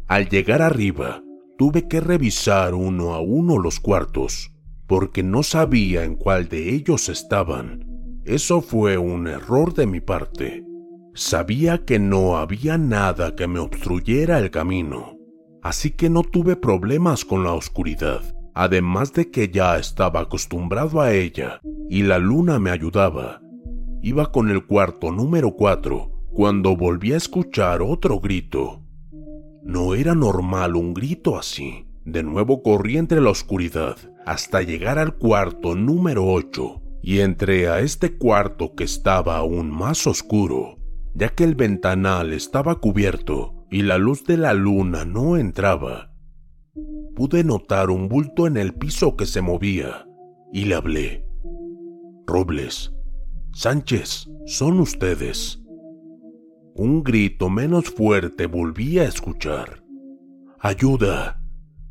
Al 0.07 0.29
llegar 0.29 0.63
arriba, 0.63 1.21
tuve 1.59 1.89
que 1.89 1.99
revisar 1.99 2.75
uno 2.75 3.15
a 3.15 3.21
uno 3.21 3.59
los 3.59 3.81
cuartos, 3.81 4.53
porque 4.87 5.25
no 5.25 5.43
sabía 5.43 6.05
en 6.05 6.15
cuál 6.15 6.49
de 6.49 6.77
ellos 6.77 7.09
estaban. 7.09 7.93
Eso 8.25 8.63
fue 8.63 8.97
un 8.97 9.27
error 9.27 9.75
de 9.75 9.87
mi 9.87 10.01
parte. 10.01 10.65
Sabía 11.13 11.85
que 11.85 11.99
no 11.99 12.39
había 12.39 12.79
nada 12.79 13.37
que 13.37 13.47
me 13.47 13.59
obstruyera 13.59 14.39
el 14.39 14.51
camino, 14.51 15.19
así 15.63 15.91
que 15.91 16.09
no 16.09 16.23
tuve 16.23 16.57
problemas 16.57 17.27
con 17.27 17.45
la 17.45 17.53
oscuridad, 17.53 18.23
además 18.55 19.13
de 19.13 19.31
que 19.31 19.51
ya 19.51 19.77
estaba 19.77 20.21
acostumbrado 20.21 21.03
a 21.03 21.13
ella 21.13 21.61
y 21.91 22.03
la 22.03 22.19
luna 22.19 22.59
me 22.59 22.71
ayudaba. 22.71 23.43
Iba 24.01 24.33
con 24.33 24.51
el 24.51 24.65
cuarto 24.65 25.13
número 25.13 25.51
4 25.51 26.11
cuando 26.33 26.75
volví 26.77 27.13
a 27.13 27.19
escuchar 27.19 27.83
otro 27.83 28.21
grito. 28.21 28.81
No 29.63 29.95
era 29.95 30.15
normal 30.15 30.77
un 30.77 30.95
grito 30.95 31.37
así. 31.37 31.87
De 32.07 32.23
nuevo 32.23 32.63
corrí 32.63 32.97
entre 32.97 33.21
la 33.21 33.31
oscuridad 33.31 33.97
hasta 34.25 34.63
llegar 34.63 34.99
al 34.99 35.17
cuarto 35.17 35.75
número 35.75 36.27
8 36.27 36.84
y 37.07 37.21
entré 37.21 37.69
a 37.69 37.81
este 37.81 38.17
cuarto 38.17 38.75
que 38.75 38.85
estaba 38.85 39.37
aún 39.37 39.71
más 39.71 40.07
oscuro, 40.07 40.79
ya 41.15 41.29
que 41.29 41.45
el 41.45 41.55
ventanal 41.55 42.33
estaba 42.33 42.77
cubierto 42.77 43.67
y 43.71 43.83
la 43.83 43.99
luz 43.99 44.25
de 44.25 44.39
la 44.39 44.55
luna 44.55 45.05
no 45.05 45.37
entraba. 45.37 46.15
Pude 47.15 47.45
notar 47.45 47.91
un 47.91 48.09
bulto 48.09 48.47
en 48.47 48.57
el 48.57 48.73
piso 48.73 49.17
que 49.17 49.27
se 49.27 49.43
movía 49.43 50.07
y 50.51 50.65
le 50.65 50.77
hablé. 50.77 51.27
Robles, 52.27 52.95
Sánchez, 53.53 54.31
son 54.47 54.81
ustedes. 54.81 55.61
Un 56.75 57.05
grito 57.05 57.51
menos 57.51 57.91
fuerte 57.91 58.47
volví 58.47 58.99
a 58.99 59.05
escuchar. 59.05 59.85
¡Ayuda! 60.59 61.43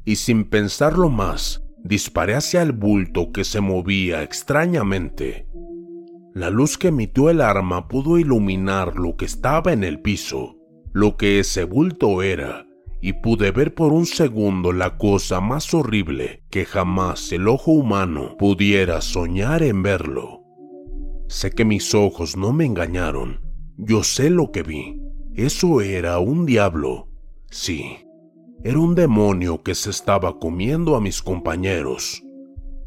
Y 0.05 0.15
sin 0.15 0.45
pensarlo 0.45 1.09
más, 1.09 1.62
disparé 1.83 2.35
hacia 2.35 2.61
el 2.61 2.71
bulto 2.71 3.31
que 3.31 3.43
se 3.43 3.61
movía 3.61 4.23
extrañamente. 4.23 5.47
La 6.33 6.49
luz 6.49 6.77
que 6.77 6.87
emitió 6.87 7.29
el 7.29 7.41
arma 7.41 7.87
pudo 7.87 8.17
iluminar 8.17 8.95
lo 8.95 9.15
que 9.15 9.25
estaba 9.25 9.73
en 9.73 9.83
el 9.83 9.99
piso, 10.01 10.57
lo 10.91 11.17
que 11.17 11.39
ese 11.39 11.63
bulto 11.65 12.23
era, 12.23 12.65
y 13.01 13.13
pude 13.13 13.51
ver 13.51 13.75
por 13.75 13.91
un 13.91 14.05
segundo 14.05 14.71
la 14.71 14.97
cosa 14.97 15.41
más 15.41 15.73
horrible 15.73 16.43
que 16.49 16.65
jamás 16.65 17.31
el 17.31 17.47
ojo 17.47 17.71
humano 17.71 18.35
pudiera 18.37 19.01
soñar 19.01 19.61
en 19.61 19.83
verlo. 19.83 20.41
Sé 21.27 21.51
que 21.51 21.65
mis 21.65 21.93
ojos 21.93 22.37
no 22.37 22.53
me 22.53 22.65
engañaron, 22.65 23.41
yo 23.77 24.03
sé 24.03 24.29
lo 24.29 24.51
que 24.51 24.63
vi. 24.63 25.01
Eso 25.35 25.81
era 25.81 26.19
un 26.19 26.45
diablo. 26.45 27.09
Sí, 27.49 27.97
era 28.65 28.80
un 28.80 28.95
demonio 28.95 29.62
que 29.62 29.76
se 29.76 29.89
estaba 29.89 30.39
comiendo 30.39 30.95
a 30.95 31.02
mis 31.02 31.21
compañeros. 31.21 32.23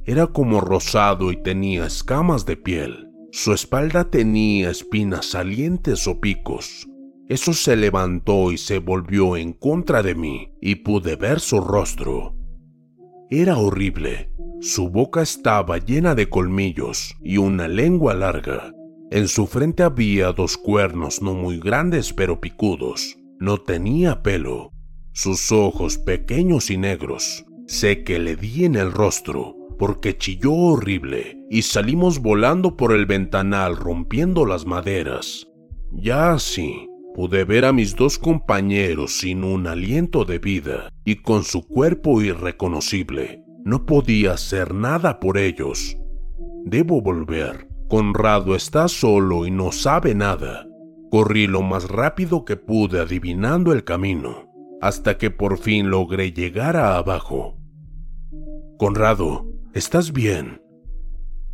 Era 0.07 0.27
como 0.27 0.63
rosado 0.63 1.33
y 1.33 1.43
tenía 1.43 1.85
escamas 1.85 2.47
de 2.47 2.57
piel. 2.57 3.11
Su 3.31 3.53
espalda 3.53 4.11
tenía 4.11 4.71
espinas 4.71 5.27
salientes 5.27 6.07
o 6.07 6.19
picos. 6.19 6.89
Eso 7.29 7.53
se 7.53 7.77
levantó 7.77 8.53
y 8.53 8.57
se 8.57 8.79
volvió 8.79 9.37
en 9.37 9.53
contra 9.53 10.03
de 10.03 10.15
mí 10.15 10.49
y 10.63 10.77
pude 10.77 11.17
ver 11.17 11.41
su 11.41 11.61
rostro. 11.61 12.35
Era 13.29 13.59
horrible. 13.59 14.31
Su 14.61 14.89
boca 14.89 15.21
estaba 15.21 15.77
llena 15.77 16.15
de 16.15 16.31
colmillos 16.31 17.17
y 17.21 17.37
una 17.37 17.69
lengua 17.69 18.15
larga. 18.15 18.73
En 19.11 19.29
su 19.29 19.47
frente 19.47 19.83
había 19.83 20.33
dos 20.33 20.57
cuernos 20.57 21.21
no 21.21 21.35
muy 21.35 21.59
grandes 21.59 22.15
pero 22.15 22.41
picudos. 22.41 23.19
No 23.39 23.59
tenía 23.59 24.23
pelo. 24.23 24.73
Sus 25.19 25.51
ojos 25.51 25.97
pequeños 25.97 26.71
y 26.71 26.77
negros. 26.77 27.47
Sé 27.67 28.05
que 28.05 28.19
le 28.19 28.37
di 28.37 28.67
en 28.67 28.75
el 28.77 28.93
rostro 28.93 29.57
porque 29.79 30.19
chilló 30.19 30.53
horrible 30.53 31.39
y 31.49 31.63
salimos 31.63 32.19
volando 32.21 32.77
por 32.77 32.93
el 32.93 33.07
ventanal 33.07 33.79
rompiendo 33.79 34.45
las 34.45 34.67
maderas. 34.67 35.49
Ya 35.91 36.33
así, 36.33 36.87
pude 37.15 37.45
ver 37.45 37.65
a 37.65 37.73
mis 37.73 37.97
dos 37.97 38.19
compañeros 38.19 39.19
sin 39.19 39.43
un 39.43 39.67
aliento 39.67 40.27
de 40.27 40.39
vida 40.39 40.93
y 41.03 41.17
con 41.23 41.45
su 41.45 41.67
cuerpo 41.67 42.21
irreconocible. 42.21 43.43
No 43.65 43.87
podía 43.87 44.35
hacer 44.35 44.75
nada 44.75 45.19
por 45.19 45.39
ellos. 45.39 45.97
Debo 46.67 47.01
volver 47.01 47.67
Conrado 47.89 48.55
está 48.55 48.87
solo 48.87 49.47
y 49.47 49.51
no 49.51 49.73
sabe 49.73 50.15
nada. 50.15 50.67
Corrí 51.09 51.47
lo 51.47 51.63
más 51.63 51.89
rápido 51.89 52.45
que 52.45 52.57
pude 52.57 53.01
adivinando 53.01 53.73
el 53.73 53.85
camino, 53.85 54.46
hasta 54.87 55.19
que 55.19 55.31
por 55.31 55.59
fin 55.59 55.91
logré 55.91 56.33
llegar 56.33 56.77
a 56.77 56.97
abajo. 56.97 57.59
Conrado, 58.79 59.47
¿estás 59.75 60.13
bien? 60.13 60.61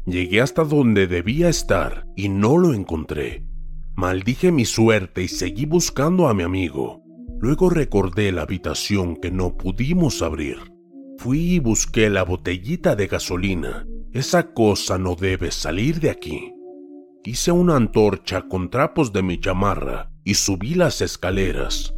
Llegué 0.07 0.41
hasta 0.41 0.65
donde 0.65 1.07
debía 1.07 1.49
estar 1.49 2.07
y 2.17 2.29
no 2.29 2.59
lo 2.59 2.75
encontré. 2.75 3.47
Maldije 3.95 4.51
mi 4.51 4.65
suerte 4.65 5.23
y 5.23 5.29
seguí 5.29 5.67
buscando 5.67 6.29
a 6.29 6.35
mi 6.35 6.43
amigo. 6.43 7.03
Luego 7.41 7.71
recordé 7.71 8.33
la 8.33 8.43
habitación 8.43 9.17
que 9.17 9.31
no 9.31 9.57
pudimos 9.57 10.23
abrir. 10.23 10.59
Fui 11.19 11.55
y 11.55 11.59
busqué 11.59 12.11
la 12.11 12.25
botellita 12.25 12.97
de 12.97 13.07
gasolina 13.07 13.87
esa 14.13 14.53
cosa 14.53 14.99
no 14.99 15.15
debe 15.15 15.51
salir 15.51 15.99
de 15.99 16.11
aquí. 16.11 16.53
Hice 17.25 17.51
una 17.51 17.77
antorcha 17.77 18.43
con 18.43 18.69
trapos 18.69 19.11
de 19.11 19.23
mi 19.23 19.41
chamarra 19.41 20.11
y 20.23 20.35
subí 20.35 20.75
las 20.75 21.01
escaleras. 21.01 21.95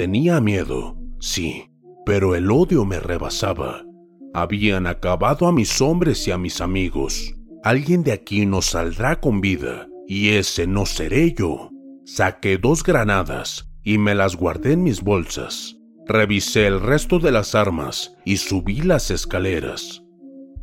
Tenía 0.00 0.40
miedo, 0.40 0.96
sí, 1.18 1.66
pero 2.06 2.34
el 2.34 2.50
odio 2.50 2.86
me 2.86 3.00
rebasaba. 3.00 3.84
Habían 4.32 4.86
acabado 4.86 5.46
a 5.46 5.52
mis 5.52 5.82
hombres 5.82 6.26
y 6.26 6.30
a 6.30 6.38
mis 6.38 6.62
amigos. 6.62 7.34
Alguien 7.64 8.02
de 8.02 8.12
aquí 8.12 8.46
no 8.46 8.62
saldrá 8.62 9.20
con 9.20 9.42
vida, 9.42 9.88
y 10.08 10.30
ese 10.30 10.66
no 10.66 10.86
seré 10.86 11.34
yo. 11.34 11.68
Saqué 12.06 12.56
dos 12.56 12.82
granadas 12.82 13.68
y 13.84 13.98
me 13.98 14.14
las 14.14 14.36
guardé 14.36 14.72
en 14.72 14.84
mis 14.84 15.02
bolsas. 15.02 15.76
Revisé 16.06 16.66
el 16.66 16.80
resto 16.80 17.18
de 17.18 17.32
las 17.32 17.54
armas 17.54 18.16
y 18.24 18.38
subí 18.38 18.80
las 18.80 19.10
escaleras. 19.10 20.02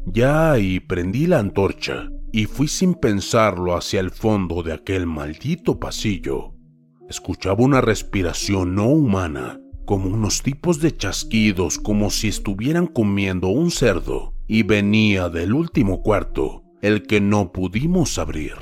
Ya 0.08 0.52
ahí 0.52 0.80
prendí 0.80 1.28
la 1.28 1.38
antorcha 1.38 2.10
y 2.34 2.45
fui 2.45 2.67
sin 2.67 2.95
pensarlo 2.95 3.78
hacia 3.78 4.00
el 4.00 4.10
fondo 4.10 4.63
de 4.63 4.73
aquel 4.73 5.06
maldito 5.06 5.80
pasillo. 5.80 6.56
Escuchaba 7.09 7.63
una 7.63 7.81
respiración 7.81 8.75
no 8.75 8.87
humana, 8.87 9.61
como 9.85 10.09
unos 10.09 10.43
tipos 10.43 10.81
de 10.81 10.95
chasquidos 10.95 11.77
como 11.77 12.09
si 12.09 12.27
estuvieran 12.27 12.87
comiendo 12.87 13.47
un 13.47 13.71
cerdo, 13.71 14.33
y 14.47 14.63
venía 14.63 15.29
del 15.29 15.53
último 15.53 16.01
cuarto, 16.01 16.63
el 16.81 17.03
que 17.03 17.21
no 17.21 17.53
pudimos 17.53 18.17
abrir. 18.17 18.55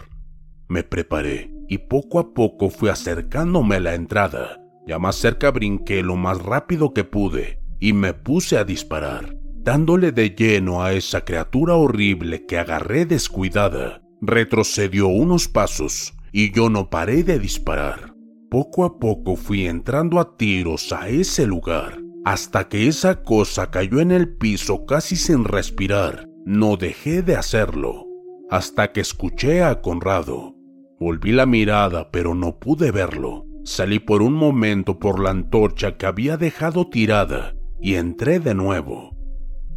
Me 0.68 0.84
preparé 0.84 1.52
y 1.68 1.80
poco 1.80 2.20
a 2.20 2.34
poco 2.34 2.70
fui 2.70 2.90
acercándome 2.90 3.78
a 3.78 3.80
la 3.80 3.96
entrada. 3.96 4.62
Ya 4.88 5.00
más 5.00 5.16
cerca 5.16 5.50
brinqué 5.52 6.04
lo 6.04 6.16
más 6.16 6.42
rápido 6.42 6.94
que 6.94 7.04
pude 7.04 7.60
y 7.80 7.94
me 7.94 8.14
puse 8.14 8.58
a 8.58 8.64
disparar, 8.64 9.36
dándole 9.56 10.12
de 10.12 10.30
lleno 10.30 10.84
a 10.84 10.94
esa 10.94 11.26
criatura 11.26 11.76
horrible 11.76 12.46
que 12.46 12.60
agarré 12.60 13.06
descuidada. 13.06 14.02
Retrocedió 14.22 15.08
unos 15.08 15.48
pasos 15.48 16.14
y 16.32 16.52
yo 16.52 16.70
no 16.70 16.90
paré 16.90 17.24
de 17.24 17.40
disparar. 17.40 18.15
Poco 18.56 18.86
a 18.86 19.00
poco 19.00 19.36
fui 19.36 19.68
entrando 19.68 20.18
a 20.18 20.38
tiros 20.38 20.94
a 20.94 21.10
ese 21.10 21.46
lugar, 21.46 22.00
hasta 22.24 22.70
que 22.70 22.88
esa 22.88 23.22
cosa 23.22 23.70
cayó 23.70 24.00
en 24.00 24.12
el 24.12 24.30
piso 24.38 24.86
casi 24.86 25.18
sin 25.18 25.44
respirar. 25.44 26.30
No 26.46 26.78
dejé 26.78 27.22
de 27.22 27.36
hacerlo, 27.36 28.06
hasta 28.50 28.94
que 28.94 29.02
escuché 29.02 29.62
a 29.62 29.82
Conrado. 29.82 30.56
Volví 31.02 31.34
la 31.34 31.46
mirada, 31.46 32.12
pero 32.12 32.34
no 32.34 32.58
pude 32.58 32.92
verlo. 32.92 33.46
Salí 33.66 34.00
por 34.00 34.22
un 34.22 34.32
momento 34.32 35.00
por 35.00 35.22
la 35.22 35.32
antorcha 35.32 35.98
que 35.98 36.06
había 36.06 36.38
dejado 36.38 36.88
tirada 36.88 37.56
y 37.82 37.96
entré 37.96 38.40
de 38.40 38.56
nuevo. 38.56 39.18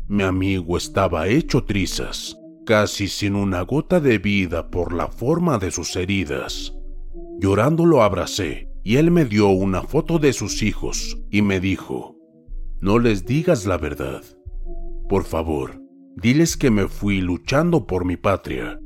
Mi 0.07 0.23
amigo 0.23 0.77
estaba 0.77 1.27
hecho 1.27 1.64
trizas, 1.64 2.38
casi 2.64 3.09
sin 3.09 3.35
una 3.35 3.62
gota 3.62 3.99
de 3.99 4.19
vida 4.19 4.71
por 4.71 4.93
la 4.93 5.09
forma 5.09 5.59
de 5.59 5.73
sus 5.73 5.97
heridas. 5.97 6.75
Llorando 7.41 7.85
lo 7.85 8.05
abracé 8.05 8.67
y 8.88 8.96
él 8.96 9.11
me 9.11 9.27
dio 9.27 9.51
una 9.51 9.83
foto 9.83 10.18
de 10.18 10.33
sus 10.33 10.62
hijos 10.62 11.18
y 11.31 11.42
me 11.42 11.61
dijo, 11.61 12.16
no 12.81 12.98
les 12.98 13.27
digas 13.27 13.66
la 13.66 13.77
verdad. 13.77 14.22
Por 15.11 15.24
favor, 15.24 15.79
diles 16.16 16.57
que 16.57 16.70
me 16.70 16.88
fui 16.88 17.20
luchando 17.20 17.87
por 17.87 18.07
mi 18.07 18.16
patria. 18.16 18.81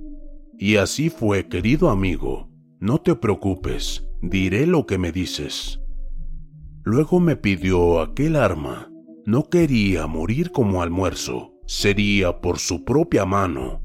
Y 0.59 0.75
así 0.75 1.09
fue, 1.09 1.47
querido 1.47 1.89
amigo. 1.89 2.51
No 2.81 3.01
te 3.01 3.15
preocupes, 3.15 4.05
diré 4.21 4.67
lo 4.67 4.87
que 4.87 4.99
me 4.99 5.13
dices. 5.13 5.81
Luego 6.83 7.21
me 7.21 7.37
pidió 7.37 8.01
aquel 8.01 8.35
arma. 8.35 8.91
No 9.25 9.49
quería 9.51 10.09
morir 10.09 10.51
como 10.51 10.83
almuerzo, 10.83 11.53
sería 11.65 12.41
por 12.41 12.59
su 12.59 12.85
propia 12.85 13.25
mano. 13.25 13.85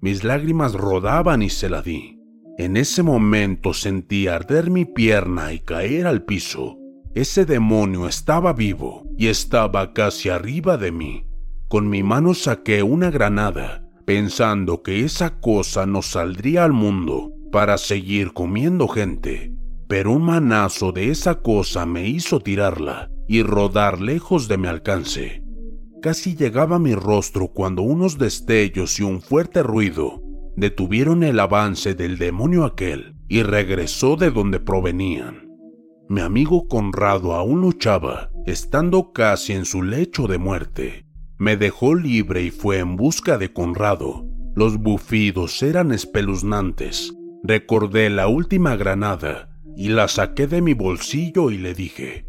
Mis 0.00 0.24
lágrimas 0.24 0.72
rodaban 0.72 1.42
y 1.42 1.50
se 1.50 1.68
la 1.68 1.82
di. 1.82 2.13
En 2.56 2.76
ese 2.76 3.02
momento 3.02 3.74
sentí 3.74 4.28
arder 4.28 4.70
mi 4.70 4.84
pierna 4.84 5.52
y 5.52 5.58
caer 5.58 6.06
al 6.06 6.22
piso. 6.22 6.78
Ese 7.12 7.44
demonio 7.46 8.06
estaba 8.06 8.52
vivo 8.52 9.08
y 9.18 9.26
estaba 9.26 9.92
casi 9.92 10.28
arriba 10.28 10.76
de 10.76 10.92
mí. 10.92 11.26
Con 11.66 11.88
mi 11.88 12.04
mano 12.04 12.32
saqué 12.32 12.84
una 12.84 13.10
granada, 13.10 13.84
pensando 14.04 14.84
que 14.84 15.04
esa 15.04 15.40
cosa 15.40 15.84
no 15.84 16.00
saldría 16.00 16.62
al 16.62 16.72
mundo 16.72 17.32
para 17.50 17.76
seguir 17.76 18.32
comiendo 18.32 18.86
gente. 18.86 19.52
Pero 19.88 20.12
un 20.12 20.22
manazo 20.22 20.92
de 20.92 21.10
esa 21.10 21.42
cosa 21.42 21.86
me 21.86 22.06
hizo 22.06 22.38
tirarla 22.38 23.10
y 23.26 23.42
rodar 23.42 24.00
lejos 24.00 24.46
de 24.46 24.58
mi 24.58 24.68
alcance. 24.68 25.42
Casi 26.00 26.36
llegaba 26.36 26.76
a 26.76 26.80
mi 26.80 26.94
rostro 26.94 27.48
cuando 27.48 27.82
unos 27.82 28.16
destellos 28.16 29.00
y 29.00 29.02
un 29.02 29.20
fuerte 29.20 29.64
ruido 29.64 30.23
detuvieron 30.56 31.22
el 31.22 31.40
avance 31.40 31.94
del 31.94 32.18
demonio 32.18 32.64
aquel 32.64 33.16
y 33.28 33.42
regresó 33.42 34.16
de 34.16 34.30
donde 34.30 34.60
provenían. 34.60 35.48
Mi 36.08 36.20
amigo 36.20 36.68
Conrado 36.68 37.34
aún 37.34 37.60
luchaba, 37.60 38.30
estando 38.46 39.12
casi 39.12 39.54
en 39.54 39.64
su 39.64 39.82
lecho 39.82 40.26
de 40.26 40.38
muerte. 40.38 41.06
Me 41.38 41.56
dejó 41.56 41.94
libre 41.94 42.42
y 42.42 42.50
fue 42.50 42.78
en 42.78 42.96
busca 42.96 43.38
de 43.38 43.52
Conrado. 43.52 44.26
Los 44.54 44.78
bufidos 44.78 45.62
eran 45.62 45.92
espeluznantes. 45.92 47.14
Recordé 47.42 48.10
la 48.10 48.28
última 48.28 48.76
granada 48.76 49.48
y 49.76 49.88
la 49.88 50.08
saqué 50.08 50.46
de 50.46 50.62
mi 50.62 50.74
bolsillo 50.74 51.50
y 51.50 51.58
le 51.58 51.74
dije, 51.74 52.26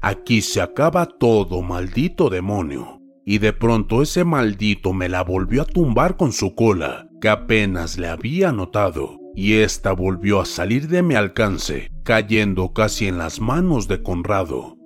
Aquí 0.00 0.42
se 0.42 0.60
acaba 0.60 1.06
todo, 1.06 1.62
maldito 1.62 2.28
demonio. 2.28 3.00
Y 3.24 3.38
de 3.38 3.54
pronto 3.54 4.02
ese 4.02 4.22
maldito 4.24 4.92
me 4.92 5.08
la 5.08 5.24
volvió 5.24 5.62
a 5.62 5.64
tumbar 5.64 6.18
con 6.18 6.32
su 6.32 6.54
cola, 6.54 7.08
que 7.24 7.30
apenas 7.30 7.96
le 7.96 8.08
había 8.08 8.52
notado, 8.52 9.18
y 9.34 9.54
ésta 9.54 9.92
volvió 9.92 10.40
a 10.40 10.44
salir 10.44 10.88
de 10.88 11.02
mi 11.02 11.14
alcance, 11.14 11.88
cayendo 12.02 12.74
casi 12.74 13.08
en 13.08 13.16
las 13.16 13.40
manos 13.40 13.88
de 13.88 14.02
Conrado. 14.02 14.76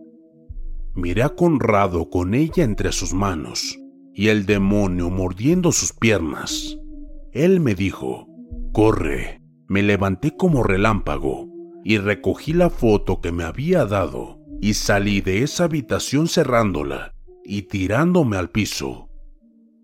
Miré 0.94 1.24
a 1.24 1.30
Conrado 1.30 2.08
con 2.10 2.34
ella 2.34 2.62
entre 2.62 2.92
sus 2.92 3.12
manos, 3.12 3.80
y 4.14 4.28
el 4.28 4.46
demonio 4.46 5.10
mordiendo 5.10 5.72
sus 5.72 5.92
piernas. 5.92 6.78
Él 7.32 7.58
me 7.58 7.74
dijo, 7.74 8.28
Corre. 8.72 9.42
Me 9.66 9.82
levanté 9.82 10.36
como 10.36 10.62
relámpago 10.62 11.48
y 11.82 11.98
recogí 11.98 12.52
la 12.52 12.70
foto 12.70 13.20
que 13.20 13.32
me 13.32 13.42
había 13.42 13.84
dado 13.84 14.38
y 14.60 14.74
salí 14.74 15.20
de 15.22 15.42
esa 15.42 15.64
habitación 15.64 16.28
cerrándola 16.28 17.16
y 17.44 17.62
tirándome 17.62 18.36
al 18.36 18.50
piso. 18.50 19.07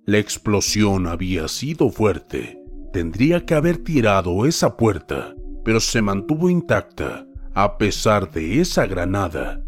La 0.06 0.18
explosión 0.18 1.06
había 1.06 1.48
sido 1.48 1.88
fuerte. 1.88 2.60
Tendría 2.92 3.46
que 3.46 3.54
haber 3.54 3.78
tirado 3.78 4.44
esa 4.44 4.76
puerta, 4.76 5.34
pero 5.64 5.80
se 5.80 6.02
mantuvo 6.02 6.50
intacta 6.50 7.26
a 7.54 7.78
pesar 7.78 8.30
de 8.30 8.60
esa 8.60 8.86
granada. 8.86 9.64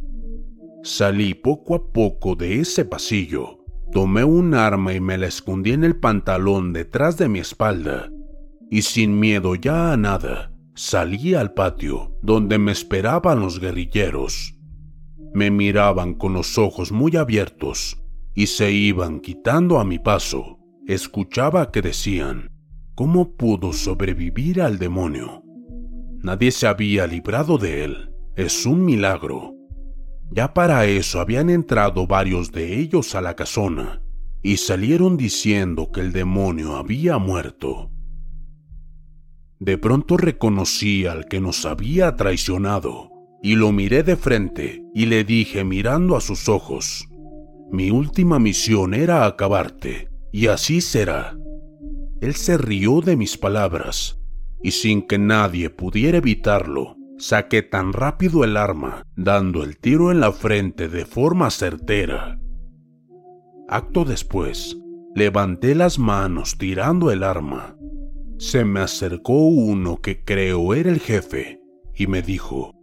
Salí 0.83 1.33
poco 1.33 1.75
a 1.75 1.90
poco 1.90 2.35
de 2.35 2.61
ese 2.61 2.85
pasillo, 2.85 3.64
tomé 3.92 4.25
un 4.25 4.53
arma 4.53 4.92
y 4.92 5.01
me 5.01 5.16
la 5.16 5.27
escondí 5.27 5.72
en 5.72 5.85
el 5.85 5.96
pantalón 5.96 6.75
detrás 6.75 7.16
de 7.16 7.29
mi 7.29 7.38
espalda, 7.38 8.11
y 8.70 8.83
sin 8.83 9.18
miedo 9.18 9.55
ya 9.55 9.92
a 9.92 9.96
nada, 9.96 10.53
salí 10.75 11.35
al 11.35 11.55
patio, 11.55 12.18
donde 12.22 12.59
me 12.59 12.72
esperaban 12.72 13.40
los 13.40 13.59
guerrilleros. 13.59 14.55
Me 15.33 15.51
miraban 15.51 16.12
con 16.14 16.35
los 16.35 16.59
ojos 16.59 16.92
muy 16.92 17.16
abiertos 17.16 18.03
y 18.37 18.46
se 18.46 18.70
iban 18.70 19.18
quitando 19.20 19.81
a 19.81 19.85
mi 19.85 19.99
paso. 19.99 20.59
Escuchaba 20.87 21.72
que 21.72 21.81
decían, 21.83 22.53
¿cómo 22.94 23.35
pudo 23.35 23.72
sobrevivir 23.72 24.61
al 24.61 24.79
demonio? 24.79 25.42
Nadie 26.22 26.53
se 26.53 26.66
había 26.66 27.07
librado 27.07 27.57
de 27.57 27.83
él. 27.85 28.12
Es 28.37 28.66
un 28.66 28.85
milagro. 28.85 29.55
Ya 30.31 30.53
para 30.53 30.85
eso 30.85 31.18
habían 31.18 31.49
entrado 31.49 32.07
varios 32.07 32.53
de 32.53 32.79
ellos 32.79 33.14
a 33.14 33.22
la 33.22 33.35
casona 33.35 34.03
y 34.42 34.59
salieron 34.59 35.16
diciendo 35.16 35.90
que 35.90 36.01
el 36.01 36.12
demonio 36.12 36.77
había 36.77 37.16
muerto. 37.16 37.90
De 39.59 39.79
pronto 39.79 40.18
reconocí 40.18 41.07
al 41.07 41.27
que 41.27 41.40
nos 41.40 41.64
había 41.64 42.16
traicionado 42.16 43.11
y 43.42 43.55
lo 43.55 43.72
miré 43.72 44.03
de 44.03 44.16
frente 44.16 44.83
y 44.94 45.07
le 45.07 45.25
dije 45.25 45.64
mirando 45.64 46.16
a 46.16 46.20
sus 46.20 46.51
ojos, 46.51 47.09
mi 47.70 47.90
última 47.90 48.38
misión 48.38 48.94
era 48.94 49.26
acabarte, 49.26 50.09
y 50.33 50.46
así 50.46 50.81
será. 50.81 51.37
Él 52.20 52.35
se 52.35 52.59
rió 52.59 53.00
de 53.00 53.16
mis 53.16 53.37
palabras, 53.37 54.20
y 54.62 54.70
sin 54.70 55.02
que 55.02 55.18
nadie 55.18 55.70
pudiera 55.70 56.18
evitarlo, 56.18 56.96
saqué 57.18 57.62
tan 57.62 57.92
rápido 57.92 58.44
el 58.44 58.57
arma, 58.57 59.02
dando 59.16 59.62
el 59.62 59.79
tiro 59.79 60.11
en 60.11 60.20
la 60.20 60.33
frente 60.33 60.88
de 60.88 61.05
forma 61.05 61.50
certera. 61.50 62.38
Acto 63.68 64.05
después, 64.05 64.79
levanté 65.14 65.74
las 65.74 65.98
manos 65.98 66.57
tirando 66.59 67.11
el 67.11 67.22
arma. 67.22 67.76
Se 68.38 68.64
me 68.64 68.81
acercó 68.81 69.46
uno 69.48 69.96
que 69.96 70.22
creo 70.24 70.74
era 70.74 70.90
el 70.90 71.00
jefe, 71.00 71.61
y 71.94 72.07
me 72.07 72.22
dijo, 72.22 72.74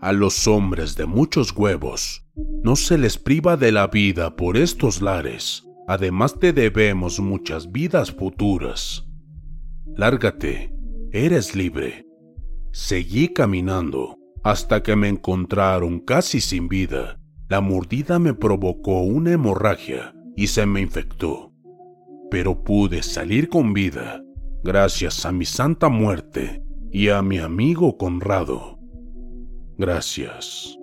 a 0.00 0.12
los 0.12 0.46
hombres 0.48 0.96
de 0.96 1.06
muchos 1.06 1.52
huevos 1.56 2.26
no 2.62 2.76
se 2.76 2.98
les 2.98 3.18
priva 3.18 3.56
de 3.56 3.72
la 3.72 3.86
vida 3.86 4.36
por 4.36 4.56
estos 4.56 5.00
lares. 5.02 5.64
Además 5.86 6.38
te 6.38 6.52
debemos 6.52 7.20
muchas 7.20 7.72
vidas 7.72 8.12
futuras. 8.12 9.06
Lárgate, 9.96 10.72
eres 11.10 11.56
libre. 11.56 12.06
Seguí 12.72 13.28
caminando 13.28 14.16
hasta 14.42 14.82
que 14.82 14.96
me 14.96 15.08
encontraron 15.08 16.00
casi 16.00 16.40
sin 16.40 16.68
vida. 16.68 17.18
La 17.48 17.60
mordida 17.60 18.18
me 18.18 18.34
provocó 18.34 19.02
una 19.02 19.32
hemorragia 19.32 20.14
y 20.36 20.46
se 20.46 20.66
me 20.66 20.80
infectó. 20.80 21.52
Pero 22.30 22.62
pude 22.62 23.02
salir 23.02 23.48
con 23.48 23.72
vida 23.72 24.22
gracias 24.62 25.26
a 25.26 25.32
mi 25.32 25.44
santa 25.44 25.88
muerte 25.88 26.62
y 26.92 27.08
a 27.08 27.22
mi 27.22 27.38
amigo 27.38 27.96
Conrado. 27.96 28.78
Gracias. 29.76 30.79